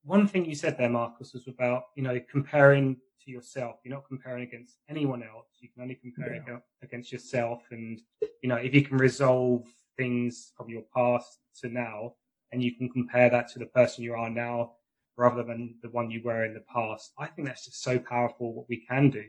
one 0.03 0.27
thing 0.27 0.45
you 0.45 0.55
said 0.55 0.77
there, 0.77 0.89
Marcus, 0.89 1.33
was 1.33 1.47
about 1.47 1.83
you 1.95 2.03
know 2.03 2.19
comparing 2.29 2.97
to 3.25 3.31
yourself. 3.31 3.77
You're 3.83 3.95
not 3.95 4.07
comparing 4.07 4.43
against 4.43 4.77
anyone 4.89 5.23
else. 5.23 5.47
You 5.59 5.69
can 5.69 5.81
only 5.81 5.95
compare 5.95 6.43
yeah. 6.47 6.57
against 6.83 7.11
yourself. 7.11 7.63
And 7.71 7.99
you 8.41 8.49
know 8.49 8.57
if 8.57 8.73
you 8.73 8.83
can 8.83 8.97
resolve 8.97 9.63
things 9.97 10.51
from 10.55 10.69
your 10.69 10.83
past 10.95 11.39
to 11.61 11.69
now, 11.69 12.13
and 12.51 12.63
you 12.63 12.75
can 12.75 12.89
compare 12.89 13.29
that 13.29 13.47
to 13.49 13.59
the 13.59 13.65
person 13.67 14.03
you 14.03 14.13
are 14.13 14.29
now 14.29 14.73
rather 15.15 15.43
than 15.43 15.75
the 15.81 15.89
one 15.89 16.09
you 16.09 16.21
were 16.23 16.45
in 16.45 16.53
the 16.53 16.63
past. 16.73 17.13
I 17.17 17.27
think 17.27 17.47
that's 17.47 17.65
just 17.65 17.83
so 17.83 17.99
powerful 17.99 18.53
what 18.53 18.69
we 18.69 18.85
can 18.89 19.09
do. 19.09 19.23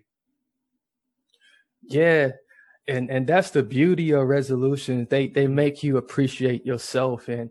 Yeah. 1.83 2.31
And 2.87 3.11
and 3.11 3.27
that's 3.27 3.51
the 3.51 3.63
beauty 3.63 4.13
of 4.13 4.29
resolutions. 4.29 5.09
They 5.09 5.29
they 5.29 5.47
make 5.47 5.83
you 5.83 5.97
appreciate 5.97 6.67
yourself 6.67 7.29
and 7.29 7.51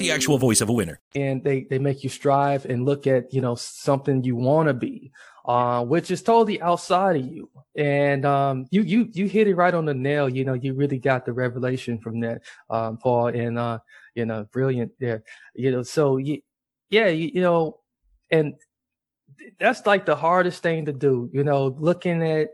the 0.00 0.10
actual 0.10 0.38
voice 0.38 0.60
of 0.60 0.68
a 0.68 0.72
winner. 0.72 0.98
And 1.14 1.44
they, 1.44 1.64
they 1.70 1.78
make 1.78 2.02
you 2.02 2.10
strive 2.10 2.64
and 2.64 2.84
look 2.84 3.06
at, 3.06 3.32
you 3.32 3.40
know, 3.40 3.54
something 3.54 4.24
you 4.24 4.34
want 4.34 4.68
to 4.68 4.74
be, 4.74 5.12
uh, 5.44 5.84
which 5.84 6.10
is 6.10 6.22
totally 6.22 6.60
outside 6.60 7.16
of 7.16 7.24
you. 7.24 7.48
And, 7.76 8.24
um, 8.24 8.66
you, 8.70 8.82
you, 8.82 9.08
you 9.12 9.26
hit 9.26 9.46
it 9.46 9.54
right 9.54 9.72
on 9.72 9.84
the 9.84 9.94
nail. 9.94 10.28
You 10.28 10.44
know, 10.44 10.54
you 10.54 10.74
really 10.74 10.98
got 10.98 11.24
the 11.24 11.32
revelation 11.32 11.98
from 11.98 12.20
that, 12.20 12.42
um, 12.68 12.98
Paul 12.98 13.28
and, 13.28 13.58
uh, 13.58 13.78
you 14.16 14.26
know, 14.26 14.44
brilliant 14.50 14.90
there, 14.98 15.22
you 15.54 15.70
know, 15.70 15.84
so 15.84 16.16
you, 16.16 16.42
yeah, 16.88 17.06
you, 17.06 17.30
you 17.32 17.40
know, 17.40 17.78
and 18.32 18.54
that's 19.60 19.86
like 19.86 20.04
the 20.04 20.16
hardest 20.16 20.62
thing 20.64 20.86
to 20.86 20.92
do, 20.92 21.30
you 21.32 21.44
know, 21.44 21.76
looking 21.78 22.20
at, 22.20 22.48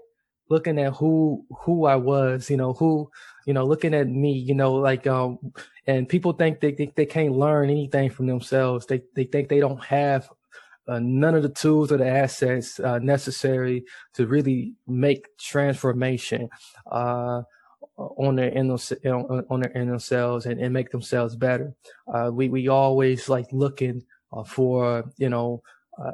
looking 0.49 0.79
at 0.79 0.93
who 0.93 1.45
who 1.62 1.87
I 1.87 1.97
was, 1.97 2.49
you 2.50 2.57
know, 2.57 2.73
who, 2.73 3.11
you 3.47 3.55
know, 3.55 3.65
looking 3.65 3.95
at 3.95 4.07
me, 4.07 4.33
you 4.33 4.55
know, 4.55 4.75
like 4.75 5.07
um 5.07 5.38
and 5.87 6.09
people 6.09 6.33
think 6.33 6.61
they 6.61 6.73
they, 6.73 6.93
they 6.95 7.07
can't 7.07 7.33
learn 7.33 7.71
anything 7.71 8.11
from 8.11 8.26
themselves. 8.26 8.87
They 8.87 9.02
they 9.14 9.25
think 9.25 9.49
they 9.49 9.61
don't 9.61 9.83
have 9.85 10.28
uh, 10.88 11.00
none 11.00 11.35
of 11.35 11.43
the 11.43 11.49
tools 11.49 11.93
or 11.93 11.97
the 11.97 12.09
assets 12.09 12.78
uh, 12.81 12.99
necessary 12.99 13.85
to 14.14 14.26
really 14.26 14.75
make 14.87 15.26
transformation 15.38 16.49
uh, 16.90 17.43
on 17.97 18.37
their 18.37 18.50
inner 18.50 18.76
on 19.50 19.61
their 19.61 19.73
inner 19.73 19.99
selves 19.99 20.47
and, 20.47 20.61
and 20.61 20.73
make 20.73 20.90
themselves 20.90 21.37
better. 21.37 21.75
Uh, 22.12 22.31
we 22.33 22.49
we 22.49 22.69
always 22.69 23.28
like 23.28 23.47
looking 23.52 24.02
uh, 24.33 24.45
for 24.45 25.05
you 25.16 25.28
know. 25.28 25.62
Uh, 26.00 26.12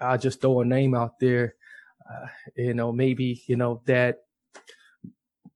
I 0.00 0.16
just 0.16 0.40
throw 0.40 0.60
a 0.62 0.64
name 0.64 0.94
out 0.94 1.20
there 1.20 1.54
you 2.56 2.74
know, 2.74 2.92
maybe, 2.92 3.42
you 3.46 3.56
know, 3.56 3.82
that 3.86 4.23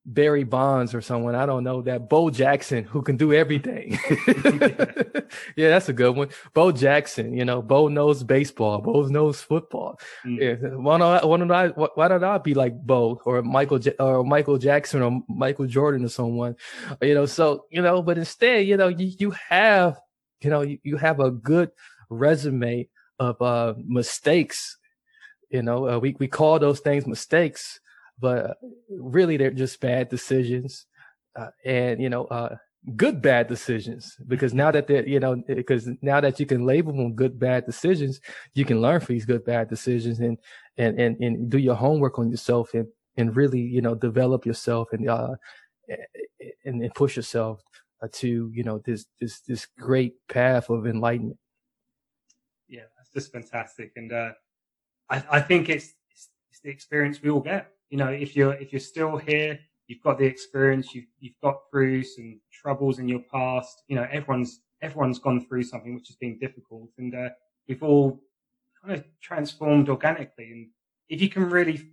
Barry 0.08 0.42
Bonds 0.42 0.94
or 0.94 1.02
someone, 1.02 1.34
I 1.34 1.44
don't 1.44 1.64
know, 1.64 1.82
that 1.82 2.08
Bo 2.08 2.30
Jackson 2.30 2.82
who 2.84 3.02
can 3.02 3.18
do 3.18 3.34
everything. 3.34 3.98
yeah, 5.54 5.68
that's 5.68 5.90
a 5.90 5.92
good 5.92 6.16
one. 6.16 6.30
Bo 6.54 6.72
Jackson, 6.72 7.34
you 7.34 7.44
know, 7.44 7.60
Bo 7.60 7.88
knows 7.88 8.22
baseball, 8.22 8.78
Bo 8.80 9.02
knows 9.02 9.42
football. 9.42 10.00
Mm. 10.24 10.40
Yeah, 10.40 10.68
why 10.76 10.96
don't 10.96 11.22
I, 11.22 11.26
why 11.26 11.36
don't 11.36 11.52
I, 11.52 11.68
why 11.68 12.08
don't 12.08 12.24
I 12.24 12.38
be 12.38 12.54
like 12.54 12.74
Bo 12.80 13.20
or 13.26 13.42
Michael, 13.42 13.80
or 14.00 14.24
Michael 14.24 14.56
Jackson 14.56 15.02
or 15.02 15.22
Michael 15.28 15.66
Jordan 15.66 16.06
or 16.06 16.08
someone, 16.08 16.56
you 17.02 17.14
know, 17.14 17.26
so, 17.26 17.66
you 17.70 17.82
know, 17.82 18.00
but 18.00 18.16
instead, 18.16 18.66
you 18.66 18.78
know, 18.78 18.88
you, 18.88 19.12
you 19.18 19.30
have, 19.32 20.00
you 20.40 20.48
know, 20.48 20.62
you, 20.62 20.78
you 20.84 20.96
have 20.96 21.20
a 21.20 21.30
good 21.30 21.70
resume 22.08 22.88
of, 23.18 23.40
uh, 23.42 23.74
mistakes. 23.76 24.78
You 25.50 25.62
know, 25.62 25.86
uh, 25.86 25.98
we, 25.98 26.16
we 26.18 26.28
call 26.28 26.58
those 26.58 26.80
things 26.80 27.06
mistakes 27.06 27.80
but 28.18 28.58
really 28.90 29.36
they're 29.36 29.50
just 29.50 29.80
bad 29.80 30.08
decisions. 30.08 30.86
Uh, 31.36 31.50
and, 31.64 32.02
you 32.02 32.08
know, 32.08 32.24
uh, 32.26 32.56
good 32.96 33.22
bad 33.22 33.46
decisions 33.46 34.16
because 34.26 34.54
now 34.54 34.70
that 34.70 34.86
they're, 34.88 35.06
you 35.06 35.20
know, 35.20 35.40
because 35.46 35.88
now 36.02 36.20
that 36.20 36.40
you 36.40 36.46
can 36.46 36.66
label 36.66 36.92
them 36.92 37.14
good 37.14 37.38
bad 37.38 37.64
decisions, 37.64 38.20
you 38.54 38.64
can 38.64 38.80
learn 38.80 38.98
from 39.00 39.14
these 39.14 39.26
good 39.26 39.44
bad 39.44 39.68
decisions 39.68 40.18
and, 40.18 40.36
and, 40.78 40.98
and, 40.98 41.16
and 41.20 41.50
do 41.50 41.58
your 41.58 41.76
homework 41.76 42.18
on 42.18 42.30
yourself 42.30 42.74
and, 42.74 42.88
and 43.16 43.36
really, 43.36 43.60
you 43.60 43.80
know, 43.80 43.94
develop 43.94 44.46
yourself 44.46 44.88
and, 44.92 45.08
uh, 45.08 45.34
and, 46.64 46.82
and 46.82 46.94
push 46.94 47.14
yourself 47.14 47.62
uh, 48.02 48.08
to, 48.12 48.50
you 48.52 48.64
know, 48.64 48.78
this, 48.84 49.06
this, 49.20 49.40
this 49.40 49.66
great 49.78 50.14
path 50.28 50.70
of 50.70 50.86
enlightenment. 50.86 51.38
Yeah, 52.68 52.84
that's 52.96 53.12
just 53.12 53.32
fantastic. 53.32 53.92
And, 53.94 54.12
uh, 54.12 54.32
I, 55.08 55.22
I 55.30 55.40
think 55.40 55.68
it's, 55.68 55.94
it's 56.50 56.60
the 56.64 56.70
experience 56.70 57.22
we 57.22 57.30
all 57.30 57.40
get 57.40 57.70
you 57.90 57.98
know, 57.98 58.08
if 58.08 58.36
you're 58.36 58.54
if 58.54 58.72
you're 58.72 58.80
still 58.80 59.16
here, 59.16 59.58
you've 59.86 60.02
got 60.02 60.18
the 60.18 60.24
experience, 60.24 60.94
you've 60.94 61.06
you've 61.18 61.40
got 61.42 61.56
through 61.70 62.02
some 62.04 62.40
troubles 62.52 62.98
in 62.98 63.08
your 63.08 63.22
past. 63.32 63.82
You 63.88 63.96
know, 63.96 64.06
everyone's 64.10 64.60
everyone's 64.82 65.18
gone 65.18 65.44
through 65.44 65.64
something 65.64 65.94
which 65.94 66.08
has 66.08 66.16
been 66.16 66.38
difficult, 66.38 66.90
and 66.98 67.14
uh, 67.14 67.30
we've 67.66 67.82
all 67.82 68.20
kind 68.82 68.94
of 68.94 69.04
transformed 69.20 69.88
organically. 69.88 70.52
And 70.52 70.68
if 71.08 71.20
you 71.20 71.28
can 71.28 71.48
really 71.48 71.90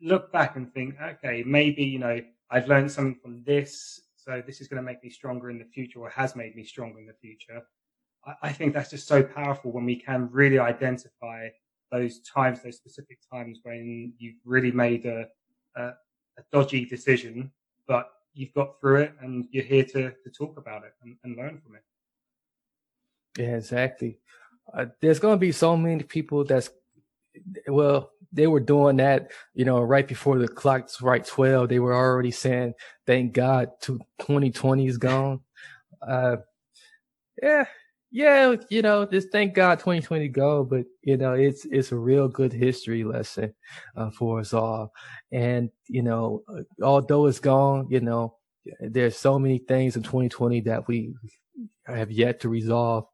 look 0.00 0.32
back 0.32 0.56
and 0.56 0.72
think, 0.72 0.96
okay, 1.00 1.42
maybe 1.44 1.82
you 1.82 1.98
know 1.98 2.20
I've 2.50 2.68
learned 2.68 2.90
something 2.90 3.18
from 3.20 3.42
this, 3.44 4.00
so 4.16 4.42
this 4.46 4.60
is 4.60 4.68
going 4.68 4.82
to 4.82 4.86
make 4.86 5.02
me 5.02 5.10
stronger 5.10 5.50
in 5.50 5.58
the 5.58 5.64
future, 5.64 6.00
or 6.00 6.10
has 6.10 6.36
made 6.36 6.54
me 6.54 6.64
stronger 6.64 7.00
in 7.00 7.06
the 7.06 7.14
future. 7.14 7.62
I, 8.24 8.34
I 8.42 8.52
think 8.52 8.74
that's 8.74 8.90
just 8.90 9.08
so 9.08 9.22
powerful 9.22 9.72
when 9.72 9.84
we 9.84 9.96
can 9.96 10.30
really 10.30 10.60
identify 10.60 11.48
those 11.90 12.20
times, 12.20 12.62
those 12.62 12.76
specific 12.76 13.18
times 13.32 13.60
when 13.62 14.12
you've 14.18 14.36
really 14.44 14.72
made 14.72 15.06
a, 15.06 15.26
a, 15.76 15.82
a 15.82 16.42
dodgy 16.52 16.84
decision, 16.84 17.50
but 17.86 18.10
you've 18.34 18.52
got 18.54 18.80
through 18.80 19.00
it 19.00 19.14
and 19.20 19.46
you're 19.50 19.64
here 19.64 19.84
to, 19.84 20.10
to 20.10 20.30
talk 20.36 20.58
about 20.58 20.84
it 20.84 20.92
and, 21.02 21.16
and 21.24 21.36
learn 21.36 21.58
from 21.58 21.76
it. 21.76 21.82
Yeah, 23.38 23.56
exactly. 23.56 24.18
Uh, 24.72 24.86
there's 25.00 25.20
going 25.20 25.36
to 25.36 25.40
be 25.40 25.52
so 25.52 25.76
many 25.76 26.02
people 26.02 26.44
that's, 26.44 26.70
well, 27.68 28.10
they 28.32 28.46
were 28.46 28.60
doing 28.60 28.96
that, 28.96 29.30
you 29.54 29.64
know, 29.64 29.80
right 29.80 30.06
before 30.06 30.38
the 30.38 30.48
clock 30.48 30.88
right 31.00 31.24
12. 31.24 31.68
They 31.68 31.78
were 31.78 31.94
already 31.94 32.30
saying, 32.30 32.74
thank 33.06 33.32
God 33.32 33.70
2020 33.80 34.86
is 34.86 34.98
gone. 34.98 35.40
Uh, 36.06 36.36
yeah, 37.42 37.66
yeah, 38.10 38.54
you 38.70 38.82
know, 38.82 39.04
just 39.04 39.30
thank 39.32 39.54
God 39.54 39.78
2020 39.78 40.28
go, 40.28 40.64
but 40.64 40.84
you 41.02 41.16
know, 41.16 41.34
it's 41.34 41.64
it's 41.66 41.92
a 41.92 41.96
real 41.96 42.28
good 42.28 42.52
history 42.52 43.04
lesson 43.04 43.52
uh, 43.96 44.10
for 44.10 44.40
us 44.40 44.52
all. 44.52 44.92
And 45.32 45.70
you 45.88 46.02
know, 46.02 46.42
uh, 46.48 46.62
although 46.82 47.26
it's 47.26 47.40
gone, 47.40 47.88
you 47.90 48.00
know, 48.00 48.36
there's 48.80 49.16
so 49.16 49.38
many 49.38 49.58
things 49.58 49.96
in 49.96 50.02
2020 50.02 50.60
that 50.62 50.86
we 50.88 51.14
have 51.86 52.10
yet 52.10 52.40
to 52.40 52.48
resolve, 52.48 53.06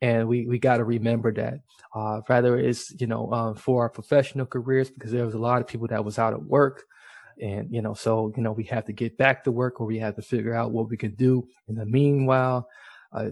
and 0.00 0.28
we 0.28 0.46
we 0.46 0.58
got 0.58 0.76
to 0.78 0.84
remember 0.84 1.32
that. 1.34 1.60
Uh, 1.94 2.20
rather, 2.28 2.58
it's 2.58 2.94
you 3.00 3.06
know, 3.06 3.28
uh, 3.32 3.54
for 3.54 3.82
our 3.82 3.90
professional 3.90 4.46
careers 4.46 4.90
because 4.90 5.12
there 5.12 5.26
was 5.26 5.34
a 5.34 5.38
lot 5.38 5.60
of 5.60 5.66
people 5.66 5.88
that 5.88 6.04
was 6.04 6.18
out 6.18 6.34
of 6.34 6.46
work. 6.46 6.84
And, 7.38 7.70
you 7.70 7.82
know, 7.82 7.92
so, 7.92 8.32
you 8.34 8.42
know, 8.42 8.52
we 8.52 8.64
have 8.64 8.86
to 8.86 8.94
get 8.94 9.18
back 9.18 9.44
to 9.44 9.52
work 9.52 9.78
or 9.78 9.86
we 9.86 9.98
have 9.98 10.16
to 10.16 10.22
figure 10.22 10.54
out 10.54 10.72
what 10.72 10.88
we 10.88 10.96
can 10.96 11.14
do 11.16 11.46
in 11.68 11.74
the 11.74 11.84
meanwhile. 11.84 12.66
Uh, 13.12 13.28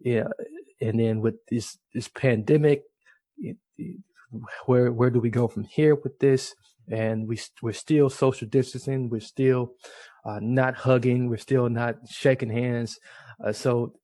yeah, 0.00 0.28
and 0.80 0.98
then 1.00 1.20
with 1.20 1.36
this 1.48 1.78
this 1.94 2.08
pandemic, 2.08 2.82
where 4.66 4.92
where 4.92 5.10
do 5.10 5.20
we 5.20 5.30
go 5.30 5.48
from 5.48 5.64
here 5.64 5.94
with 5.94 6.18
this? 6.18 6.54
And 6.88 7.26
we 7.26 7.40
we're 7.62 7.72
still 7.72 8.08
social 8.10 8.46
distancing. 8.48 9.08
We're 9.08 9.20
still 9.20 9.72
uh, 10.24 10.38
not 10.40 10.74
hugging. 10.74 11.28
We're 11.28 11.36
still 11.38 11.68
not 11.68 11.96
shaking 12.08 12.50
hands. 12.50 12.98
Uh, 13.44 13.52
so, 13.52 13.94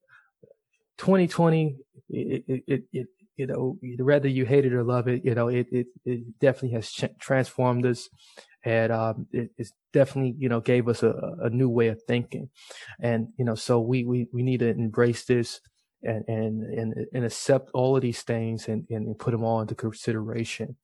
2020, 0.98 1.76
it, 2.10 2.44
it, 2.66 2.82
it, 2.92 3.06
you 3.36 3.46
know, 3.46 3.78
whether 3.98 4.28
you 4.28 4.44
hate 4.44 4.66
it 4.66 4.72
or 4.72 4.82
love 4.82 5.08
it, 5.08 5.24
you 5.24 5.34
know, 5.34 5.48
it 5.48 5.66
it, 5.70 5.86
it 6.04 6.38
definitely 6.40 6.76
has 6.76 6.90
ch- 6.90 7.18
transformed 7.18 7.86
us, 7.86 8.08
and 8.64 8.92
um, 8.92 9.26
it, 9.32 9.50
it's 9.56 9.72
definitely 9.92 10.34
you 10.38 10.48
know 10.48 10.60
gave 10.60 10.88
us 10.88 11.02
a, 11.02 11.14
a 11.40 11.50
new 11.50 11.68
way 11.68 11.88
of 11.88 12.02
thinking, 12.02 12.50
and 13.00 13.28
you 13.38 13.44
know, 13.44 13.54
so 13.54 13.80
we 13.80 14.04
we 14.04 14.26
we 14.32 14.42
need 14.42 14.60
to 14.60 14.68
embrace 14.68 15.24
this 15.24 15.60
and 16.02 16.24
and 16.28 16.62
and, 16.62 17.06
and 17.12 17.24
accept 17.24 17.70
all 17.74 17.96
of 17.96 18.02
these 18.02 18.22
things 18.22 18.68
and, 18.68 18.86
and 18.90 19.18
put 19.18 19.30
them 19.32 19.44
all 19.44 19.60
into 19.60 19.74
consideration. 19.74 20.76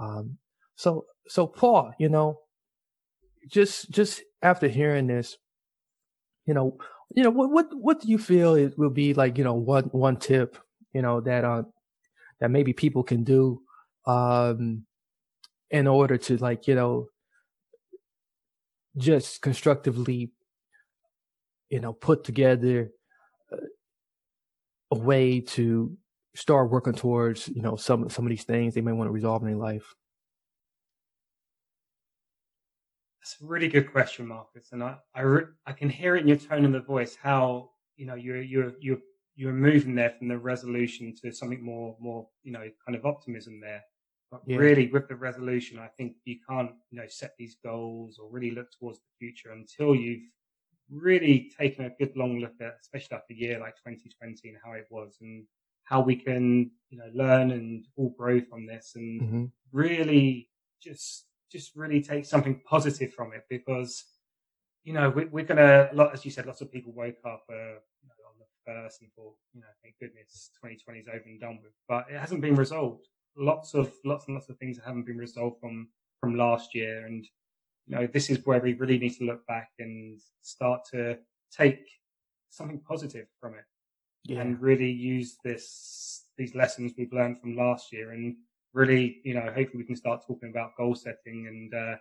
Um, 0.00 0.38
so 0.76 1.06
so 1.28 1.46
Paul, 1.46 1.92
you 1.98 2.08
know, 2.08 2.40
just 3.48 3.90
just 3.90 4.22
after 4.42 4.68
hearing 4.68 5.06
this, 5.06 5.38
you 6.46 6.54
know, 6.54 6.78
you 7.14 7.22
know 7.22 7.30
what 7.30 7.50
what 7.50 7.66
what 7.72 8.00
do 8.00 8.08
you 8.08 8.18
feel 8.18 8.54
it 8.54 8.78
will 8.78 8.90
be 8.90 9.14
like? 9.14 9.38
You 9.38 9.44
know, 9.44 9.54
one 9.54 9.84
one 9.84 10.16
tip, 10.16 10.58
you 10.92 11.02
know 11.02 11.20
that 11.20 11.44
uh 11.44 11.62
that 12.40 12.50
maybe 12.50 12.72
people 12.72 13.02
can 13.02 13.24
do 13.24 13.62
um 14.06 14.84
in 15.70 15.86
order 15.86 16.16
to 16.16 16.36
like 16.38 16.66
you 16.66 16.74
know 16.74 17.08
just 18.96 19.42
constructively 19.42 20.30
you 21.68 21.80
know 21.80 21.92
put 21.92 22.24
together 22.24 22.90
a 24.96 25.04
way 25.04 25.40
to 25.40 25.96
start 26.34 26.70
working 26.70 26.92
towards 26.92 27.48
you 27.48 27.62
know 27.62 27.76
some 27.76 28.08
some 28.10 28.24
of 28.26 28.30
these 28.30 28.44
things 28.44 28.74
they 28.74 28.80
may 28.80 28.92
want 28.92 29.08
to 29.08 29.12
resolve 29.12 29.42
in 29.42 29.48
their 29.48 29.56
life? 29.56 29.94
That's 33.20 33.36
a 33.42 33.46
really 33.46 33.68
good 33.68 33.90
question, 33.90 34.26
Marcus, 34.26 34.68
and 34.72 34.82
I 34.82 34.96
I, 35.14 35.22
re- 35.22 35.52
I 35.66 35.72
can 35.72 35.88
hear 35.88 36.16
it 36.16 36.22
in 36.22 36.28
your 36.28 36.36
tone 36.36 36.64
and 36.64 36.74
the 36.74 36.80
voice 36.80 37.16
how 37.20 37.70
you 37.96 38.06
know 38.06 38.14
you're 38.14 38.42
you're 38.42 38.72
you're 38.80 39.00
you're 39.34 39.52
moving 39.52 39.94
there 39.94 40.10
from 40.10 40.28
the 40.28 40.38
resolution 40.38 41.14
to 41.22 41.32
something 41.32 41.62
more 41.62 41.96
more 42.00 42.28
you 42.42 42.52
know 42.52 42.64
kind 42.84 42.96
of 42.96 43.04
optimism 43.04 43.60
there. 43.60 43.82
But 44.30 44.42
yeah. 44.46 44.56
really, 44.56 44.88
with 44.88 45.06
the 45.08 45.14
resolution, 45.14 45.78
I 45.78 45.86
think 45.86 46.16
you 46.24 46.36
can't 46.48 46.72
you 46.90 46.98
know 47.00 47.06
set 47.08 47.32
these 47.38 47.56
goals 47.64 48.18
or 48.18 48.30
really 48.30 48.50
look 48.50 48.68
towards 48.78 48.98
the 48.98 49.04
future 49.18 49.52
until 49.52 49.94
you've 49.94 50.28
really 50.90 51.50
taken 51.58 51.84
a 51.84 51.90
good 51.90 52.16
long 52.16 52.40
look 52.40 52.54
at, 52.60 52.76
especially 52.80 53.16
after 53.16 53.32
a 53.32 53.36
year 53.36 53.58
like 53.58 53.76
2020 53.76 54.48
and 54.48 54.58
how 54.64 54.72
it 54.72 54.86
was 54.90 55.16
and 55.20 55.44
how 55.84 56.00
we 56.00 56.16
can, 56.16 56.70
you 56.90 56.98
know, 56.98 57.10
learn 57.14 57.52
and 57.52 57.86
all 57.96 58.14
grow 58.18 58.40
from 58.40 58.66
this 58.66 58.92
and 58.96 59.22
mm-hmm. 59.22 59.44
really 59.72 60.48
just, 60.82 61.26
just 61.50 61.74
really 61.76 62.02
take 62.02 62.24
something 62.24 62.60
positive 62.68 63.12
from 63.12 63.32
it 63.32 63.44
because, 63.48 64.04
you 64.84 64.92
know, 64.92 65.10
we, 65.10 65.22
are 65.22 65.44
going 65.44 65.56
to, 65.56 65.88
a 65.92 65.94
lot, 65.94 66.12
as 66.12 66.24
you 66.24 66.30
said, 66.30 66.46
lots 66.46 66.60
of 66.60 66.72
people 66.72 66.92
woke 66.92 67.18
up, 67.24 67.44
uh, 67.50 67.78
you 68.02 68.08
know, 68.08 68.28
on 68.28 68.34
the 68.38 68.46
first 68.64 69.00
and 69.00 69.10
thought, 69.14 69.34
you 69.54 69.60
know, 69.60 69.66
thank 69.82 69.94
goodness 70.00 70.50
2020 70.62 71.00
is 71.00 71.08
over 71.08 71.22
and 71.26 71.40
done 71.40 71.58
with, 71.62 71.72
but 71.88 72.06
it 72.10 72.18
hasn't 72.18 72.40
been 72.40 72.56
resolved. 72.56 73.06
Lots 73.36 73.74
of, 73.74 73.92
lots 74.04 74.26
and 74.26 74.34
lots 74.34 74.48
of 74.48 74.56
things 74.58 74.76
that 74.76 74.86
haven't 74.86 75.06
been 75.06 75.18
resolved 75.18 75.60
from, 75.60 75.88
from 76.20 76.36
last 76.36 76.74
year. 76.74 77.06
And 77.06 77.24
you 77.86 77.96
know, 77.96 78.06
this 78.06 78.30
is 78.30 78.44
where 78.44 78.60
we 78.60 78.74
really 78.74 78.98
need 78.98 79.16
to 79.18 79.24
look 79.24 79.46
back 79.46 79.70
and 79.78 80.20
start 80.42 80.80
to 80.92 81.18
take 81.52 81.86
something 82.50 82.80
positive 82.80 83.26
from 83.40 83.54
it 83.54 83.64
yeah. 84.24 84.40
and 84.40 84.60
really 84.60 84.90
use 84.90 85.36
this, 85.44 86.24
these 86.36 86.54
lessons 86.54 86.92
we've 86.96 87.12
learned 87.12 87.40
from 87.40 87.56
last 87.56 87.92
year 87.92 88.10
and 88.10 88.36
really, 88.72 89.20
you 89.24 89.34
know, 89.34 89.46
hopefully 89.54 89.78
we 89.78 89.84
can 89.84 89.96
start 89.96 90.24
talking 90.26 90.50
about 90.50 90.76
goal 90.76 90.94
setting 90.94 91.46
and, 91.46 91.74
uh, 91.74 91.96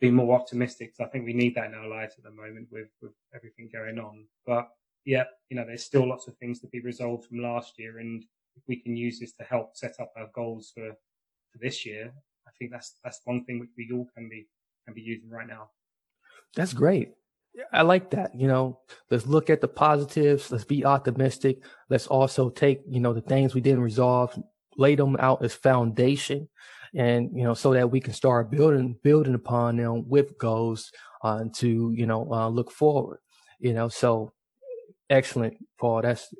be 0.00 0.10
more 0.10 0.38
optimistic. 0.38 0.92
I 1.00 1.04
think 1.04 1.24
we 1.24 1.32
need 1.32 1.54
that 1.54 1.66
in 1.66 1.74
our 1.74 1.88
lives 1.88 2.16
at 2.18 2.24
the 2.24 2.30
moment 2.30 2.68
with, 2.70 2.88
with 3.00 3.12
everything 3.34 3.70
going 3.72 3.98
on. 3.98 4.26
But 4.46 4.68
yeah, 5.04 5.24
you 5.48 5.56
know, 5.56 5.64
there's 5.64 5.84
still 5.84 6.08
lots 6.08 6.28
of 6.28 6.36
things 6.36 6.60
to 6.60 6.66
be 6.68 6.80
resolved 6.80 7.26
from 7.26 7.38
last 7.38 7.78
year. 7.78 7.98
And 7.98 8.24
if 8.56 8.62
we 8.66 8.76
can 8.76 8.96
use 8.96 9.20
this 9.20 9.32
to 9.34 9.44
help 9.44 9.76
set 9.76 9.94
up 10.00 10.12
our 10.16 10.28
goals 10.34 10.72
for, 10.74 10.90
for 10.90 11.58
this 11.60 11.86
year, 11.86 12.12
I 12.46 12.50
think 12.58 12.70
that's, 12.70 12.94
that's 13.02 13.20
one 13.24 13.44
thing 13.44 13.58
which 13.60 13.70
we 13.76 13.90
all 13.92 14.08
can 14.14 14.28
be 14.28 14.46
can 14.84 14.94
be 14.94 15.00
using 15.00 15.30
right 15.30 15.46
now. 15.46 15.70
That's 16.56 16.72
great. 16.72 17.14
I 17.72 17.82
like 17.82 18.10
that. 18.10 18.34
You 18.34 18.48
know, 18.48 18.80
let's 19.10 19.26
look 19.26 19.48
at 19.48 19.60
the 19.60 19.68
positives. 19.68 20.50
Let's 20.50 20.64
be 20.64 20.84
optimistic. 20.84 21.58
Let's 21.88 22.06
also 22.06 22.50
take, 22.50 22.80
you 22.88 23.00
know, 23.00 23.12
the 23.12 23.20
things 23.20 23.54
we 23.54 23.60
didn't 23.60 23.82
resolve, 23.82 24.36
lay 24.76 24.96
them 24.96 25.16
out 25.20 25.44
as 25.44 25.54
foundation 25.54 26.48
and 26.94 27.30
you 27.34 27.42
know 27.42 27.54
so 27.54 27.72
that 27.72 27.90
we 27.90 28.00
can 28.00 28.12
start 28.12 28.50
building 28.50 28.96
building 29.02 29.34
upon 29.34 29.76
them 29.76 30.08
with 30.08 30.38
goals 30.38 30.92
uh, 31.22 31.44
to 31.52 31.92
you 31.94 32.06
know 32.06 32.30
uh, 32.32 32.48
look 32.48 32.70
forward 32.70 33.18
you 33.58 33.72
know 33.72 33.88
so 33.88 34.32
excellent 35.10 35.56
paul 35.78 36.00
that's 36.02 36.32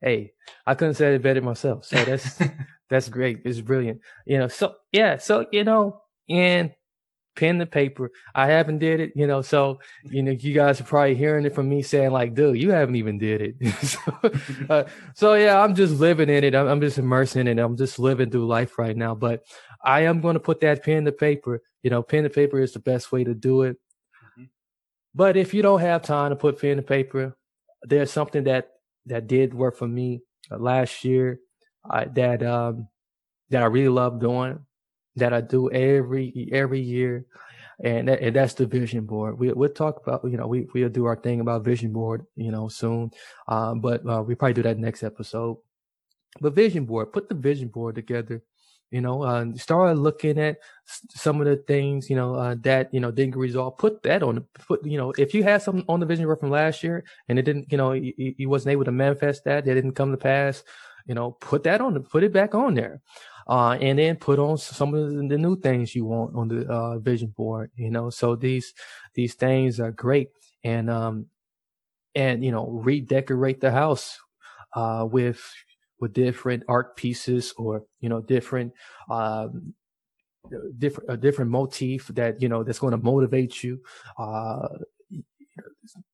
hey 0.00 0.32
i 0.66 0.74
couldn't 0.74 0.94
say 0.94 1.14
it 1.14 1.22
better 1.22 1.42
myself 1.42 1.84
so 1.84 1.96
that's 2.04 2.40
that's 2.90 3.08
great 3.08 3.40
it's 3.44 3.60
brilliant 3.60 4.00
you 4.26 4.38
know 4.38 4.48
so 4.48 4.74
yeah 4.92 5.16
so 5.16 5.46
you 5.50 5.64
know 5.64 6.00
and 6.28 6.72
pen 7.36 7.58
to 7.58 7.66
paper 7.66 8.10
i 8.34 8.46
haven't 8.46 8.78
did 8.78 8.98
it 8.98 9.12
you 9.14 9.26
know 9.26 9.42
so 9.42 9.78
you 10.04 10.22
know 10.22 10.32
you 10.32 10.54
guys 10.54 10.80
are 10.80 10.84
probably 10.84 11.14
hearing 11.14 11.44
it 11.44 11.54
from 11.54 11.68
me 11.68 11.82
saying 11.82 12.10
like 12.10 12.34
dude 12.34 12.56
you 12.56 12.70
haven't 12.70 12.96
even 12.96 13.18
did 13.18 13.40
it 13.40 13.74
so, 13.82 14.00
uh, 14.70 14.84
so, 15.14 15.34
yeah 15.34 15.60
i'm 15.60 15.74
just 15.74 15.94
living 15.94 16.28
in 16.28 16.42
it 16.42 16.54
I'm, 16.54 16.66
I'm 16.66 16.80
just 16.80 16.98
immersing 16.98 17.46
in 17.46 17.58
it 17.58 17.62
i'm 17.62 17.76
just 17.76 17.98
living 17.98 18.30
through 18.30 18.46
life 18.46 18.78
right 18.78 18.96
now 18.96 19.14
but 19.14 19.44
I 19.86 20.00
am 20.00 20.20
going 20.20 20.34
to 20.34 20.40
put 20.40 20.60
that 20.62 20.82
pen 20.82 21.04
to 21.04 21.12
paper. 21.12 21.62
You 21.82 21.90
know, 21.90 22.02
pen 22.02 22.24
to 22.24 22.30
paper 22.30 22.60
is 22.60 22.72
the 22.72 22.80
best 22.80 23.12
way 23.12 23.22
to 23.22 23.34
do 23.34 23.62
it. 23.62 23.76
Mm-hmm. 23.76 24.44
But 25.14 25.36
if 25.36 25.54
you 25.54 25.62
don't 25.62 25.80
have 25.80 26.02
time 26.02 26.30
to 26.30 26.36
put 26.36 26.60
pen 26.60 26.76
to 26.76 26.82
paper, 26.82 27.36
there's 27.82 28.10
something 28.10 28.44
that 28.44 28.70
that 29.06 29.28
did 29.28 29.54
work 29.54 29.76
for 29.76 29.86
me 29.86 30.22
uh, 30.50 30.58
last 30.58 31.04
year 31.04 31.38
uh, 31.88 32.06
that 32.14 32.42
um 32.42 32.88
that 33.50 33.62
I 33.62 33.66
really 33.66 33.88
love 33.88 34.18
doing 34.18 34.66
that 35.16 35.32
I 35.32 35.40
do 35.40 35.70
every 35.70 36.48
every 36.52 36.80
year, 36.80 37.26
and 37.82 38.08
that, 38.08 38.20
and 38.20 38.36
that's 38.36 38.54
the 38.54 38.66
vision 38.66 39.04
board. 39.04 39.38
We 39.38 39.52
we'll 39.52 39.70
talk 39.70 40.06
about 40.06 40.24
you 40.24 40.36
know 40.36 40.46
we 40.46 40.68
we'll 40.74 40.88
do 40.88 41.06
our 41.06 41.16
thing 41.16 41.40
about 41.40 41.64
vision 41.64 41.92
board 41.92 42.26
you 42.36 42.50
know 42.50 42.68
soon, 42.68 43.10
um, 43.48 43.80
but 43.80 44.06
uh, 44.08 44.22
we 44.22 44.34
probably 44.34 44.54
do 44.54 44.62
that 44.62 44.78
next 44.78 45.02
episode. 45.02 45.58
But 46.40 46.54
vision 46.54 46.84
board, 46.84 47.12
put 47.12 47.28
the 47.28 47.34
vision 47.34 47.68
board 47.68 47.94
together 47.94 48.42
you 48.90 49.00
know, 49.00 49.22
uh, 49.22 49.46
start 49.56 49.98
looking 49.98 50.38
at 50.38 50.58
some 51.10 51.40
of 51.40 51.46
the 51.46 51.56
things, 51.56 52.08
you 52.08 52.14
know, 52.14 52.34
uh, 52.34 52.54
that, 52.60 52.92
you 52.94 53.00
know, 53.00 53.10
didn't 53.10 53.36
resolve. 53.36 53.76
Put 53.78 54.02
that 54.04 54.22
on, 54.22 54.44
put, 54.54 54.84
you 54.86 54.96
know, 54.96 55.12
if 55.18 55.34
you 55.34 55.42
had 55.42 55.62
something 55.62 55.84
on 55.88 56.00
the 56.00 56.06
vision 56.06 56.24
board 56.24 56.38
from 56.38 56.50
last 56.50 56.84
year 56.84 57.04
and 57.28 57.38
it 57.38 57.42
didn't, 57.42 57.70
you 57.70 57.78
know, 57.78 57.92
you, 57.92 58.14
you 58.16 58.48
wasn't 58.48 58.72
able 58.72 58.84
to 58.84 58.92
manifest 58.92 59.44
that, 59.44 59.66
it 59.66 59.74
didn't 59.74 59.92
come 59.92 60.12
to 60.12 60.16
pass, 60.16 60.62
you 61.06 61.14
know, 61.14 61.32
put 61.32 61.64
that 61.64 61.80
on, 61.80 62.00
put 62.04 62.22
it 62.22 62.32
back 62.32 62.54
on 62.54 62.74
there. 62.74 63.00
Uh, 63.48 63.78
and 63.80 63.98
then 63.98 64.16
put 64.16 64.38
on 64.38 64.58
some 64.58 64.92
of 64.94 65.08
the 65.28 65.38
new 65.38 65.56
things 65.60 65.94
you 65.94 66.04
want 66.04 66.34
on 66.34 66.48
the, 66.48 66.66
uh, 66.66 66.98
vision 66.98 67.28
board, 67.36 67.70
you 67.76 67.90
know, 67.90 68.10
so 68.10 68.34
these, 68.34 68.74
these 69.14 69.34
things 69.34 69.78
are 69.78 69.92
great. 69.92 70.30
And, 70.64 70.90
um, 70.90 71.26
and, 72.14 72.44
you 72.44 72.50
know, 72.50 72.66
redecorate 72.66 73.60
the 73.60 73.70
house, 73.70 74.18
uh, 74.74 75.06
with, 75.08 75.40
with 76.00 76.12
different 76.12 76.62
art 76.68 76.96
pieces 76.96 77.54
or 77.56 77.84
you 78.00 78.08
know 78.08 78.20
different 78.20 78.72
um, 79.10 79.74
different 80.78 81.10
a 81.10 81.16
different 81.16 81.50
motif 81.50 82.08
that 82.08 82.40
you 82.40 82.48
know 82.48 82.62
that's 82.62 82.78
going 82.78 82.92
to 82.92 82.98
motivate 82.98 83.62
you 83.62 83.80
uh, 84.18 84.68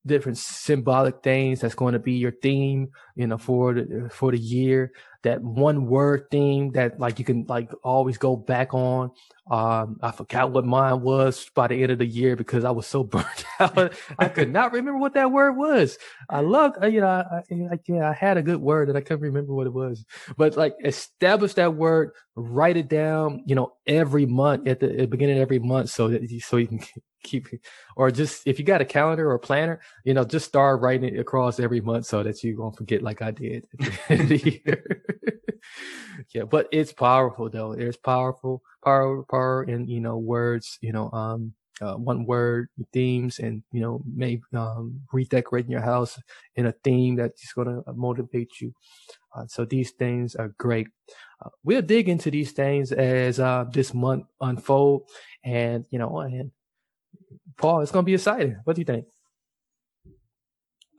different 0.06 0.38
symbolic 0.38 1.22
things 1.22 1.60
that's 1.60 1.74
going 1.74 1.92
to 1.92 1.98
be 1.98 2.12
your 2.12 2.32
theme 2.42 2.88
you 3.14 3.26
know 3.26 3.38
for 3.38 3.74
the 3.74 4.08
for 4.12 4.32
the 4.32 4.38
year. 4.38 4.92
That 5.22 5.40
one 5.40 5.86
word 5.86 6.26
theme 6.32 6.72
that 6.72 6.98
like 6.98 7.20
you 7.20 7.24
can 7.24 7.46
like 7.48 7.70
always 7.84 8.18
go 8.18 8.34
back 8.34 8.74
on 8.74 9.12
um 9.50 9.98
i 10.02 10.12
forgot 10.12 10.52
what 10.52 10.64
mine 10.64 11.00
was 11.00 11.50
by 11.56 11.66
the 11.66 11.82
end 11.82 11.90
of 11.90 11.98
the 11.98 12.06
year 12.06 12.36
because 12.36 12.64
i 12.64 12.70
was 12.70 12.86
so 12.86 13.02
burnt 13.04 13.44
out. 13.58 13.92
I 14.16 14.28
could 14.28 14.52
not 14.52 14.72
remember 14.72 14.98
what 14.98 15.14
that 15.14 15.32
word 15.32 15.52
was. 15.56 15.98
I 16.30 16.40
loved 16.40 16.76
uh, 16.80 16.86
you 16.86 17.00
know 17.00 17.08
I, 17.08 17.42
I, 17.50 17.78
yeah, 17.86 18.08
I 18.08 18.12
had 18.12 18.36
a 18.36 18.42
good 18.42 18.60
word 18.60 18.88
and 18.88 18.96
i 18.96 19.00
couldn't 19.00 19.22
remember 19.22 19.52
what 19.52 19.66
it 19.66 19.72
was. 19.72 20.04
But 20.36 20.56
like 20.56 20.74
establish 20.84 21.54
that 21.54 21.74
word 21.74 22.12
write 22.36 22.76
it 22.76 22.88
down 22.88 23.42
you 23.46 23.54
know 23.54 23.72
every 23.86 24.26
month 24.26 24.66
at 24.68 24.80
the, 24.80 24.90
at 24.90 24.98
the 24.98 25.06
beginning 25.06 25.36
of 25.36 25.42
every 25.42 25.58
month 25.58 25.90
so 25.90 26.08
that 26.08 26.22
you, 26.22 26.40
so 26.40 26.56
you 26.56 26.68
can 26.68 26.80
keep 27.24 27.48
or 27.96 28.10
just 28.10 28.46
if 28.46 28.58
you 28.58 28.64
got 28.64 28.80
a 28.80 28.84
calendar 28.84 29.30
or 29.30 29.34
a 29.34 29.38
planner 29.38 29.80
you 30.04 30.14
know 30.14 30.24
just 30.24 30.46
start 30.46 30.80
writing 30.80 31.14
it 31.14 31.20
across 31.20 31.60
every 31.60 31.80
month 31.80 32.06
so 32.06 32.22
that 32.22 32.42
you 32.42 32.58
won't 32.60 32.76
forget 32.76 33.01
like 33.02 33.22
i 33.22 33.30
did 33.30 33.64
yeah 36.34 36.44
but 36.44 36.68
it's 36.72 36.92
powerful 36.92 37.48
though 37.50 37.74
there's 37.74 37.96
powerful 37.96 38.62
power 38.84 39.22
power 39.30 39.64
in 39.64 39.86
you 39.88 40.00
know 40.00 40.16
words 40.18 40.78
you 40.80 40.92
know 40.92 41.10
um 41.12 41.52
uh, 41.80 41.94
one 41.96 42.24
word 42.26 42.68
themes 42.92 43.38
and 43.40 43.62
you 43.72 43.80
know 43.80 44.00
maybe 44.14 44.42
um 44.54 45.00
redecorating 45.12 45.70
your 45.72 45.80
house 45.80 46.18
in 46.56 46.66
a 46.66 46.72
theme 46.84 47.16
that's 47.16 47.52
going 47.54 47.66
to 47.68 47.82
motivate 47.94 48.50
you 48.60 48.72
uh, 49.36 49.44
so 49.48 49.64
these 49.64 49.90
things 49.92 50.34
are 50.36 50.54
great 50.58 50.86
uh, 51.44 51.48
we'll 51.64 51.82
dig 51.82 52.08
into 52.08 52.30
these 52.30 52.52
things 52.52 52.92
as 52.92 53.40
uh 53.40 53.64
this 53.72 53.92
month 53.94 54.26
unfold 54.40 55.02
and 55.44 55.86
you 55.90 55.98
know 55.98 56.20
and 56.20 56.50
Paul, 57.56 57.80
it's 57.80 57.92
going 57.92 58.04
to 58.04 58.06
be 58.06 58.14
exciting. 58.14 58.56
What 58.64 58.76
do 58.76 58.80
you 58.80 58.84
think? 58.86 59.06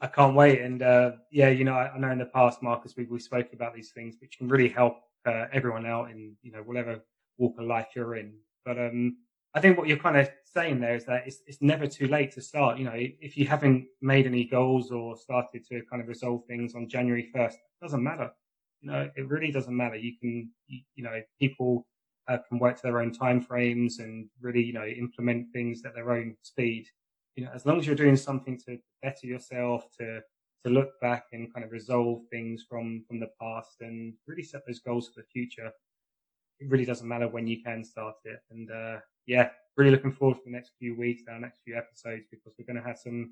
I 0.04 0.08
can't 0.08 0.36
wait. 0.36 0.62
And 0.62 0.84
uh, 0.84 1.12
yeah, 1.32 1.48
you 1.48 1.64
know, 1.64 1.76
I, 1.76 1.94
I, 1.94 1.98
know 1.98 2.12
in 2.12 2.18
the 2.18 2.26
past, 2.26 2.62
Marcus, 2.62 2.96
we 2.98 3.06
we 3.06 3.20
spoke 3.20 3.54
about 3.54 3.74
these 3.74 3.92
things, 3.92 4.18
which 4.20 4.38
can 4.38 4.50
really 4.50 4.68
help 4.68 4.98
uh, 5.26 5.46
everyone 5.54 5.86
out 5.86 6.12
in 6.12 6.36
you 6.42 6.52
know 6.52 6.60
whatever 6.60 7.00
walk 7.38 7.58
of 7.58 7.66
life 7.66 7.88
you're 7.96 8.16
in. 8.16 8.34
But 8.66 8.78
um, 8.78 9.16
I 9.56 9.62
think 9.62 9.78
what 9.78 9.88
you're 9.88 9.98
kind 9.98 10.18
of 10.18 10.30
saying 10.44 10.82
there 10.82 10.96
is 10.96 11.06
that 11.06 11.24
it's 11.26 11.42
it's 11.48 11.62
never 11.62 11.88
too 11.88 12.10
late 12.10 12.34
to 12.34 12.42
start. 12.42 12.78
You 12.78 12.84
know, 12.84 12.96
if 12.96 13.38
you 13.38 13.48
haven't 13.48 13.86
made 14.02 14.26
any 14.26 14.44
goals 14.44 14.92
or 14.92 15.16
started 15.16 15.66
to 15.70 15.82
kind 15.90 16.02
of 16.02 16.10
resolve 16.10 16.42
things 16.50 16.76
on 16.76 16.90
January 16.90 17.30
first, 17.34 17.58
doesn't 17.82 18.04
matter. 18.04 18.30
You 18.82 18.92
know, 18.92 19.10
it 19.16 19.30
really 19.30 19.54
doesn't 19.54 19.76
matter. 19.76 19.96
You 19.96 20.18
can, 20.20 20.50
you, 20.68 20.82
you 20.96 21.04
know, 21.06 21.22
people 21.40 21.88
uh, 22.28 22.40
can 22.50 22.60
work 22.60 22.76
to 22.76 22.82
their 22.84 23.00
own 23.00 23.14
time 23.14 23.40
frames 23.40 24.00
and 24.00 24.28
really, 24.42 24.62
you 24.62 24.74
know, 24.74 24.86
implement 24.86 25.48
things 25.54 25.84
at 25.86 25.96
their 25.96 26.12
own 26.12 26.36
speed. 26.42 26.88
You 27.36 27.46
know, 27.46 27.52
as 27.54 27.66
long 27.66 27.80
as 27.80 27.88
you're 27.88 27.96
doing 27.96 28.16
something 28.16 28.60
to 28.66 28.78
better 29.02 29.28
yourself, 29.28 29.88
to 30.00 30.22
to 30.64 30.70
look 30.70 31.00
back 31.02 31.26
and 31.34 31.54
kind 31.54 31.66
of 31.66 31.72
resolve 31.72 32.22
things 32.32 32.64
from 32.68 33.04
from 33.08 33.20
the 33.20 33.30
past 33.40 33.82
and 33.82 34.14
really 34.28 34.44
set 34.44 34.66
those 34.66 34.80
goals 34.80 35.10
for 35.10 35.22
the 35.22 35.28
future. 35.28 35.72
It 36.60 36.70
really 36.70 36.86
doesn't 36.86 37.08
matter 37.08 37.28
when 37.28 37.48
you 37.48 37.62
can 37.62 37.84
start 37.84 38.16
it. 38.24 38.40
And 38.52 38.72
uh, 38.72 39.00
yeah, 39.26 39.50
really 39.76 39.92
looking 39.92 40.12
forward 40.12 40.38
to 40.38 40.44
the 40.46 40.52
next 40.52 40.74
few 40.80 40.96
weeks, 40.96 41.24
our 41.28 41.40
next 41.40 41.62
few 41.64 41.76
episodes, 41.76 42.26
because 42.32 42.54
we're 42.58 42.66
going 42.66 42.82
to 42.82 42.88
have 42.88 42.98
some 42.98 43.32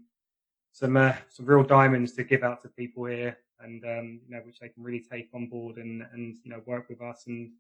some 0.74 0.98
uh, 0.98 1.14
some 1.30 1.46
real 1.46 1.64
diamonds 1.64 2.14
to 2.14 2.24
give 2.24 2.44
out 2.44 2.62
to 2.62 2.70
people 2.70 3.06
here, 3.06 3.38
and 3.60 3.84
um, 3.86 4.20
you 4.26 4.36
know, 4.36 4.42
which 4.46 4.60
they 4.60 4.70
can 4.70 4.84
really 4.84 5.04
take 5.12 5.30
on 5.34 5.48
board 5.48 5.78
and 5.78 6.04
and 6.14 6.38
you 6.44 6.52
know 6.52 6.62
work 6.66 6.90
with 6.90 7.02
us 7.02 7.26
and 7.28 7.52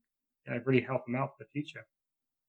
you 0.45 0.53
know, 0.53 0.61
really 0.65 0.81
help 0.81 1.05
them 1.05 1.15
out 1.15 1.37
for 1.37 1.43
the 1.43 1.49
future. 1.49 1.85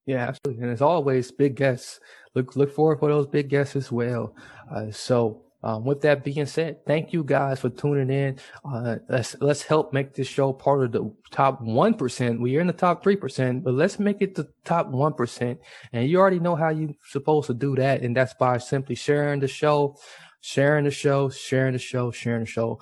Yeah, 0.07 0.29
absolutely. 0.29 0.65
And 0.65 0.73
as 0.73 0.83
always, 0.83 1.31
big 1.31 1.55
guests. 1.55 2.01
Look 2.35 2.57
look 2.57 2.75
forward 2.75 2.99
for 2.99 3.09
those 3.09 3.27
big 3.27 3.49
guests 3.49 3.77
as 3.77 3.93
well. 3.93 4.35
Uh, 4.75 4.91
so 4.91 5.43
um, 5.63 5.85
with 5.85 6.01
that 6.01 6.25
being 6.25 6.47
said, 6.47 6.85
thank 6.87 7.13
you 7.13 7.23
guys 7.23 7.61
for 7.61 7.69
tuning 7.69 8.11
in. 8.11 8.39
Uh, 8.65 8.97
let's 9.09 9.37
let's 9.41 9.63
help 9.63 9.93
make 9.93 10.15
this 10.15 10.27
show 10.27 10.53
part 10.53 10.83
of 10.83 10.93
the 10.93 11.15
top 11.31 11.61
one 11.61 11.95
percent. 11.95 12.41
We're 12.41 12.61
in 12.61 12.67
the 12.67 12.73
top 12.73 13.03
three 13.03 13.17
percent, 13.17 13.63
but 13.63 13.75
let's 13.75 13.99
make 14.01 14.23
it 14.23 14.35
the 14.35 14.49
top 14.65 14.89
one 14.89 15.13
percent. 15.13 15.61
And 15.93 16.09
you 16.09 16.19
already 16.19 16.41
know 16.41 16.57
how 16.57 16.71
you're 16.71 16.95
supposed 17.09 17.47
to 17.47 17.55
do 17.55 17.77
that, 17.77 18.03
and 18.03 18.17
that's 18.17 18.35
by 18.35 18.59
simply 18.59 18.97
sharing 18.97 19.39
the 19.41 19.49
show, 19.49 19.97
sharing 20.41 20.85
the 20.85 20.91
show, 20.91 21.29
sharing 21.29 21.75
the 21.75 21.79
show, 21.79 22.11
sharing 22.11 22.41
the 22.41 22.47
show. 22.47 22.81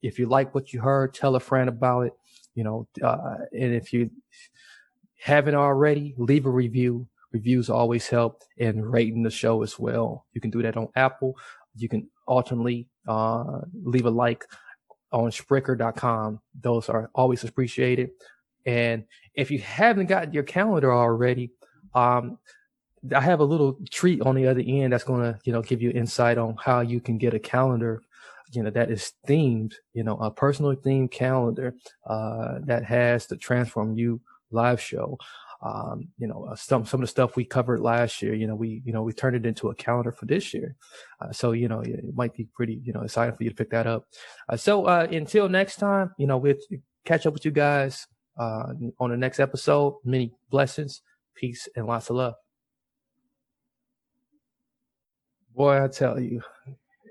If 0.00 0.18
you 0.18 0.26
like 0.26 0.54
what 0.54 0.72
you 0.72 0.80
heard, 0.80 1.12
tell 1.12 1.36
a 1.36 1.40
friend 1.40 1.68
about 1.68 2.06
it. 2.06 2.12
You 2.54 2.64
know, 2.64 2.86
uh, 3.02 3.36
and 3.52 3.74
if 3.74 3.92
you 3.92 4.10
haven't 5.22 5.54
already, 5.54 6.14
leave 6.18 6.46
a 6.46 6.50
review. 6.50 7.06
Reviews 7.32 7.70
always 7.70 8.08
help 8.08 8.42
and 8.58 8.84
rating 8.84 9.22
the 9.22 9.30
show 9.30 9.62
as 9.62 9.78
well. 9.78 10.26
You 10.32 10.40
can 10.40 10.50
do 10.50 10.62
that 10.62 10.76
on 10.76 10.88
Apple. 10.96 11.36
You 11.76 11.88
can 11.88 12.10
ultimately 12.26 12.88
uh, 13.06 13.60
leave 13.84 14.04
a 14.04 14.10
like 14.10 14.44
on 15.12 15.30
Spreaker.com. 15.30 16.40
Those 16.60 16.88
are 16.88 17.08
always 17.14 17.44
appreciated. 17.44 18.10
And 18.66 19.04
if 19.34 19.52
you 19.52 19.60
haven't 19.60 20.06
got 20.06 20.34
your 20.34 20.42
calendar 20.42 20.92
already, 20.92 21.52
um, 21.94 22.38
I 23.14 23.20
have 23.20 23.38
a 23.38 23.44
little 23.44 23.78
treat 23.90 24.22
on 24.22 24.34
the 24.34 24.48
other 24.48 24.62
end 24.66 24.92
that's 24.92 25.04
going 25.04 25.22
to, 25.22 25.38
you 25.44 25.52
know, 25.52 25.62
give 25.62 25.80
you 25.80 25.90
insight 25.90 26.36
on 26.36 26.56
how 26.58 26.80
you 26.80 27.00
can 27.00 27.16
get 27.16 27.32
a 27.32 27.38
calendar, 27.38 28.02
you 28.50 28.64
know, 28.64 28.70
that 28.70 28.90
is 28.90 29.12
themed, 29.28 29.74
you 29.92 30.02
know, 30.02 30.16
a 30.16 30.32
personal 30.32 30.74
themed 30.74 31.12
calendar, 31.12 31.76
uh, 32.08 32.58
that 32.64 32.84
has 32.84 33.26
the 33.26 33.36
Transform 33.36 33.96
You 33.96 34.20
live 34.52 34.80
show. 34.80 35.18
Um, 35.62 36.08
you 36.18 36.26
know, 36.26 36.48
uh, 36.50 36.56
some 36.56 36.84
some 36.84 37.00
of 37.00 37.02
the 37.02 37.10
stuff 37.10 37.36
we 37.36 37.44
covered 37.44 37.80
last 37.80 38.20
year, 38.20 38.34
you 38.34 38.48
know, 38.48 38.56
we 38.56 38.82
you 38.84 38.92
know 38.92 39.02
we 39.02 39.12
turned 39.12 39.36
it 39.36 39.46
into 39.46 39.70
a 39.70 39.74
calendar 39.74 40.10
for 40.10 40.26
this 40.26 40.52
year. 40.52 40.74
Uh, 41.20 41.30
so 41.30 41.52
you 41.52 41.68
know, 41.68 41.80
it 41.80 42.14
might 42.14 42.34
be 42.34 42.48
pretty 42.52 42.80
you 42.84 42.92
know 42.92 43.02
exciting 43.02 43.36
for 43.36 43.44
you 43.44 43.50
to 43.50 43.56
pick 43.56 43.70
that 43.70 43.86
up. 43.86 44.08
Uh, 44.48 44.56
so 44.56 44.86
uh, 44.86 45.06
until 45.10 45.48
next 45.48 45.76
time, 45.76 46.10
you 46.18 46.26
know, 46.26 46.36
we'll 46.36 46.56
catch 47.04 47.26
up 47.26 47.32
with 47.32 47.44
you 47.44 47.52
guys 47.52 48.08
uh, 48.38 48.72
on 48.98 49.10
the 49.10 49.16
next 49.16 49.38
episode. 49.38 49.98
Many 50.04 50.32
blessings, 50.50 51.02
peace, 51.34 51.68
and 51.76 51.86
lots 51.86 52.10
of 52.10 52.16
love. 52.16 52.34
Boy, 55.54 55.84
I 55.84 55.86
tell 55.88 56.18
you, 56.18 56.42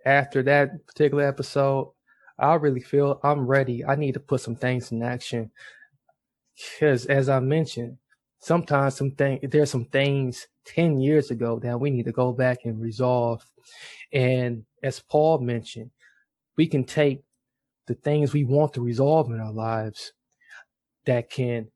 after 0.05 0.43
that 0.43 0.85
particular 0.87 1.25
episode, 1.25 1.93
I 2.37 2.55
really 2.55 2.81
feel 2.81 3.19
I'm 3.23 3.45
ready. 3.45 3.85
I 3.85 3.95
need 3.95 4.15
to 4.15 4.19
put 4.19 4.41
some 4.41 4.55
things 4.55 4.91
in 4.91 5.03
action 5.03 5.51
because 6.79 7.05
as 7.05 7.29
I 7.29 7.39
mentioned, 7.39 7.97
sometimes 8.39 8.95
some 8.95 9.11
thing 9.11 9.39
there's 9.43 9.69
some 9.69 9.85
things 9.85 10.47
10 10.65 10.99
years 10.99 11.31
ago 11.31 11.59
that 11.59 11.79
we 11.79 11.89
need 11.89 12.05
to 12.05 12.11
go 12.11 12.31
back 12.31 12.59
and 12.65 12.81
resolve. 12.81 13.45
And 14.11 14.65
as 14.83 14.99
Paul 14.99 15.39
mentioned, 15.39 15.91
we 16.57 16.67
can 16.67 16.83
take 16.83 17.23
the 17.87 17.93
things 17.95 18.33
we 18.33 18.43
want 18.43 18.73
to 18.73 18.81
resolve 18.81 19.29
in 19.31 19.39
our 19.39 19.51
lives 19.51 20.13
that 21.05 21.29
can 21.29 21.67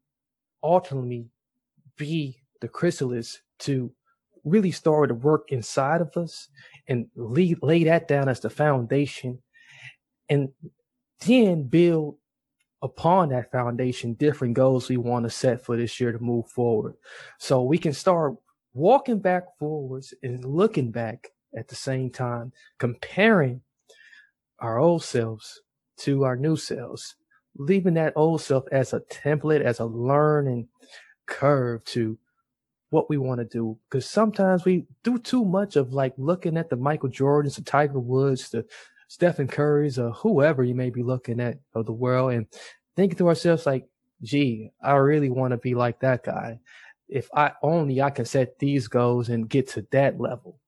ultimately 0.63 1.27
be 1.97 2.41
the 2.61 2.67
chrysalis 2.67 3.41
to 3.59 3.91
really 4.43 4.71
start 4.71 5.09
to 5.09 5.15
work 5.15 5.51
inside 5.51 6.01
of 6.01 6.15
us 6.15 6.49
and 6.87 7.07
lay, 7.15 7.55
lay 7.61 7.83
that 7.83 8.07
down 8.07 8.29
as 8.29 8.39
the 8.39 8.49
foundation 8.49 9.39
and 10.29 10.49
then 11.25 11.63
build 11.63 12.17
upon 12.85 13.29
that 13.29 13.51
foundation 13.51 14.13
different 14.13 14.53
goals 14.53 14.87
we 14.87 14.97
want 14.97 15.23
to 15.23 15.29
set 15.29 15.65
for 15.65 15.75
this 15.75 15.99
year 15.99 16.11
to 16.11 16.19
move 16.19 16.47
forward. 16.47 16.93
So 17.39 17.63
we 17.63 17.79
can 17.79 17.93
start 17.93 18.35
walking 18.75 19.19
back 19.19 19.45
forwards 19.57 20.13
and 20.21 20.45
looking 20.45 20.91
back 20.91 21.31
at 21.57 21.67
the 21.67 21.75
same 21.75 22.11
time, 22.11 22.53
comparing 22.77 23.61
our 24.59 24.77
old 24.77 25.03
selves 25.03 25.61
to 25.97 26.25
our 26.25 26.35
new 26.35 26.55
selves, 26.55 27.15
leaving 27.57 27.95
that 27.95 28.13
old 28.15 28.41
self 28.41 28.65
as 28.71 28.93
a 28.93 28.99
template, 28.99 29.61
as 29.61 29.79
a 29.79 29.85
learning 29.85 30.67
curve 31.25 31.83
to 31.85 32.19
what 32.91 33.09
we 33.09 33.17
want 33.17 33.39
to 33.39 33.45
do. 33.45 33.79
Because 33.89 34.07
sometimes 34.07 34.63
we 34.63 34.85
do 35.03 35.17
too 35.17 35.43
much 35.43 35.75
of 35.75 35.91
like 35.91 36.13
looking 36.17 36.55
at 36.55 36.69
the 36.69 36.75
Michael 36.75 37.09
Jordans, 37.09 37.55
the 37.55 37.63
Tiger 37.63 37.99
Woods, 37.99 38.51
the 38.51 38.63
Stephen 39.07 39.47
Curry's, 39.47 39.99
or 39.99 40.11
whoever 40.11 40.63
you 40.63 40.75
may 40.75 40.89
be 40.89 41.03
looking 41.03 41.39
at 41.39 41.59
of 41.73 41.85
the 41.85 41.93
world, 41.93 42.33
and 42.33 42.47
thinking 42.95 43.17
to 43.17 43.27
ourselves 43.27 43.65
like, 43.65 43.87
"Gee, 44.21 44.71
I 44.81 44.93
really 44.95 45.29
want 45.29 45.51
to 45.51 45.57
be 45.57 45.75
like 45.75 45.99
that 45.99 46.23
guy. 46.23 46.59
If 47.07 47.29
I 47.33 47.53
only 47.61 48.01
I 48.01 48.09
can 48.09 48.25
set 48.25 48.59
these 48.59 48.87
goals 48.87 49.29
and 49.29 49.49
get 49.49 49.67
to 49.69 49.85
that 49.91 50.19
level." 50.19 50.59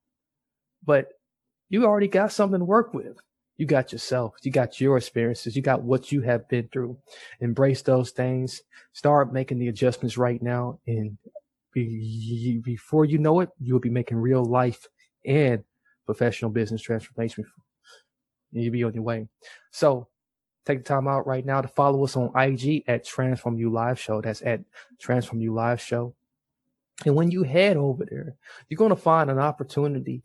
But 0.86 1.13
you 1.69 1.86
already 1.86 2.08
got 2.08 2.32
something 2.32 2.60
to 2.60 2.65
work 2.65 2.93
with. 2.93 3.17
You 3.58 3.65
got 3.65 3.91
yourself. 3.91 4.36
You 4.43 4.52
got 4.52 4.80
your 4.80 4.97
experiences. 4.97 5.56
You 5.56 5.63
got 5.63 5.82
what 5.82 6.12
you 6.12 6.21
have 6.21 6.47
been 6.47 6.69
through. 6.71 6.97
Embrace 7.39 7.82
those 7.82 8.12
things. 8.12 8.62
Start 8.93 9.34
making 9.34 9.58
the 9.58 9.67
adjustments 9.67 10.17
right 10.17 10.41
now. 10.41 10.80
And 10.86 11.17
be, 11.73 12.62
before 12.63 13.06
you 13.06 13.17
know 13.17 13.39
it, 13.39 13.50
you'll 13.60 13.80
be 13.80 13.89
making 13.89 14.17
real 14.17 14.45
life 14.45 14.88
and 15.26 15.63
professional 16.06 16.52
business 16.52 16.82
transformation. 16.82 17.45
You'll 18.51 18.71
be 18.71 18.83
on 18.83 18.93
your 18.93 19.03
way. 19.03 19.27
So 19.71 20.07
take 20.65 20.79
the 20.79 20.83
time 20.83 21.07
out 21.07 21.27
right 21.27 21.45
now 21.45 21.62
to 21.62 21.67
follow 21.67 22.03
us 22.03 22.15
on 22.15 22.31
IG 22.36 22.83
at 22.88 23.05
Transform 23.05 23.57
You 23.57 23.69
Live 23.69 23.99
Show. 23.99 24.21
That's 24.21 24.41
at 24.41 24.62
Transform 24.99 25.41
You 25.41 25.53
Live 25.53 25.81
Show. 25.81 26.13
And 27.05 27.15
when 27.15 27.31
you 27.31 27.43
head 27.43 27.77
over 27.77 28.05
there, 28.05 28.36
you're 28.67 28.77
going 28.77 28.89
to 28.89 28.95
find 28.95 29.29
an 29.29 29.39
opportunity 29.39 30.23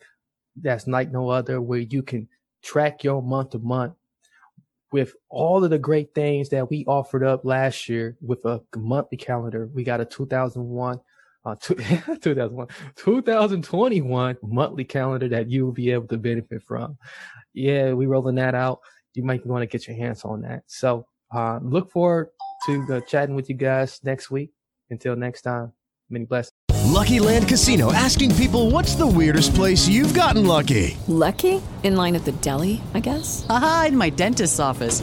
that's 0.57 0.87
like 0.87 1.11
no 1.11 1.29
other 1.29 1.61
where 1.61 1.81
you 1.81 2.03
can 2.03 2.29
track 2.63 3.05
your 3.05 3.23
month 3.23 3.51
to 3.51 3.59
month 3.59 3.95
with 4.91 5.15
all 5.29 5.65
of 5.65 5.71
the 5.71 5.79
great 5.79 6.15
things 6.15 6.51
that 6.51 6.69
we 6.69 6.85
offered 6.87 7.25
up 7.25 7.45
last 7.45 7.89
year 7.89 8.17
with 8.21 8.45
a 8.45 8.63
monthly 8.77 9.17
calendar. 9.17 9.69
We 9.73 9.85
got 9.85 10.01
a 10.01 10.05
2001, 10.05 11.01
uh, 11.45 11.57
two, 11.61 11.75
2001, 12.21 12.69
2021 12.97 14.37
monthly 14.43 14.85
calendar 14.85 15.29
that 15.29 15.51
you 15.51 15.65
will 15.65 15.73
be 15.73 15.91
able 15.91 16.07
to 16.09 16.19
benefit 16.19 16.63
from. 16.63 16.97
Yeah, 17.55 17.93
we 17.93 18.07
rolling 18.07 18.37
that 18.37 18.55
out. 18.55 18.81
You 19.15 19.25
might 19.25 19.45
want 19.47 19.63
to 19.63 19.67
get 19.67 19.87
your 19.87 19.97
hands 19.97 20.25
on 20.25 20.43
that. 20.43 20.63
So, 20.67 21.07
uh, 21.35 21.59
look 21.63 21.91
forward 21.91 22.29
to 22.67 22.87
uh, 22.91 23.01
chatting 23.01 23.35
with 23.35 23.49
you 23.49 23.55
guys 23.55 24.01
next 24.03 24.31
week. 24.31 24.53
Until 24.91 25.17
next 25.17 25.43
time, 25.43 25.73
many 26.11 26.27
blessings. 26.27 26.53
Lucky 26.85 27.21
Land 27.21 27.49
Casino 27.49 27.93
asking 27.93 28.35
people 28.35 28.71
what's 28.71 28.95
the 28.95 29.07
weirdest 29.07 29.55
place 29.55 29.89
you've 29.89 30.13
gotten 30.13 30.47
lucky? 30.47 30.97
Lucky? 31.09 31.63
In 31.83 31.97
line 31.97 32.15
at 32.15 32.25
the 32.25 32.33
deli, 32.33 32.81
I 32.95 33.01
guess? 33.01 33.47
Aha, 33.49 33.87
in 33.89 33.97
my 33.97 34.11
dentist's 34.11 34.61
office. 34.61 35.03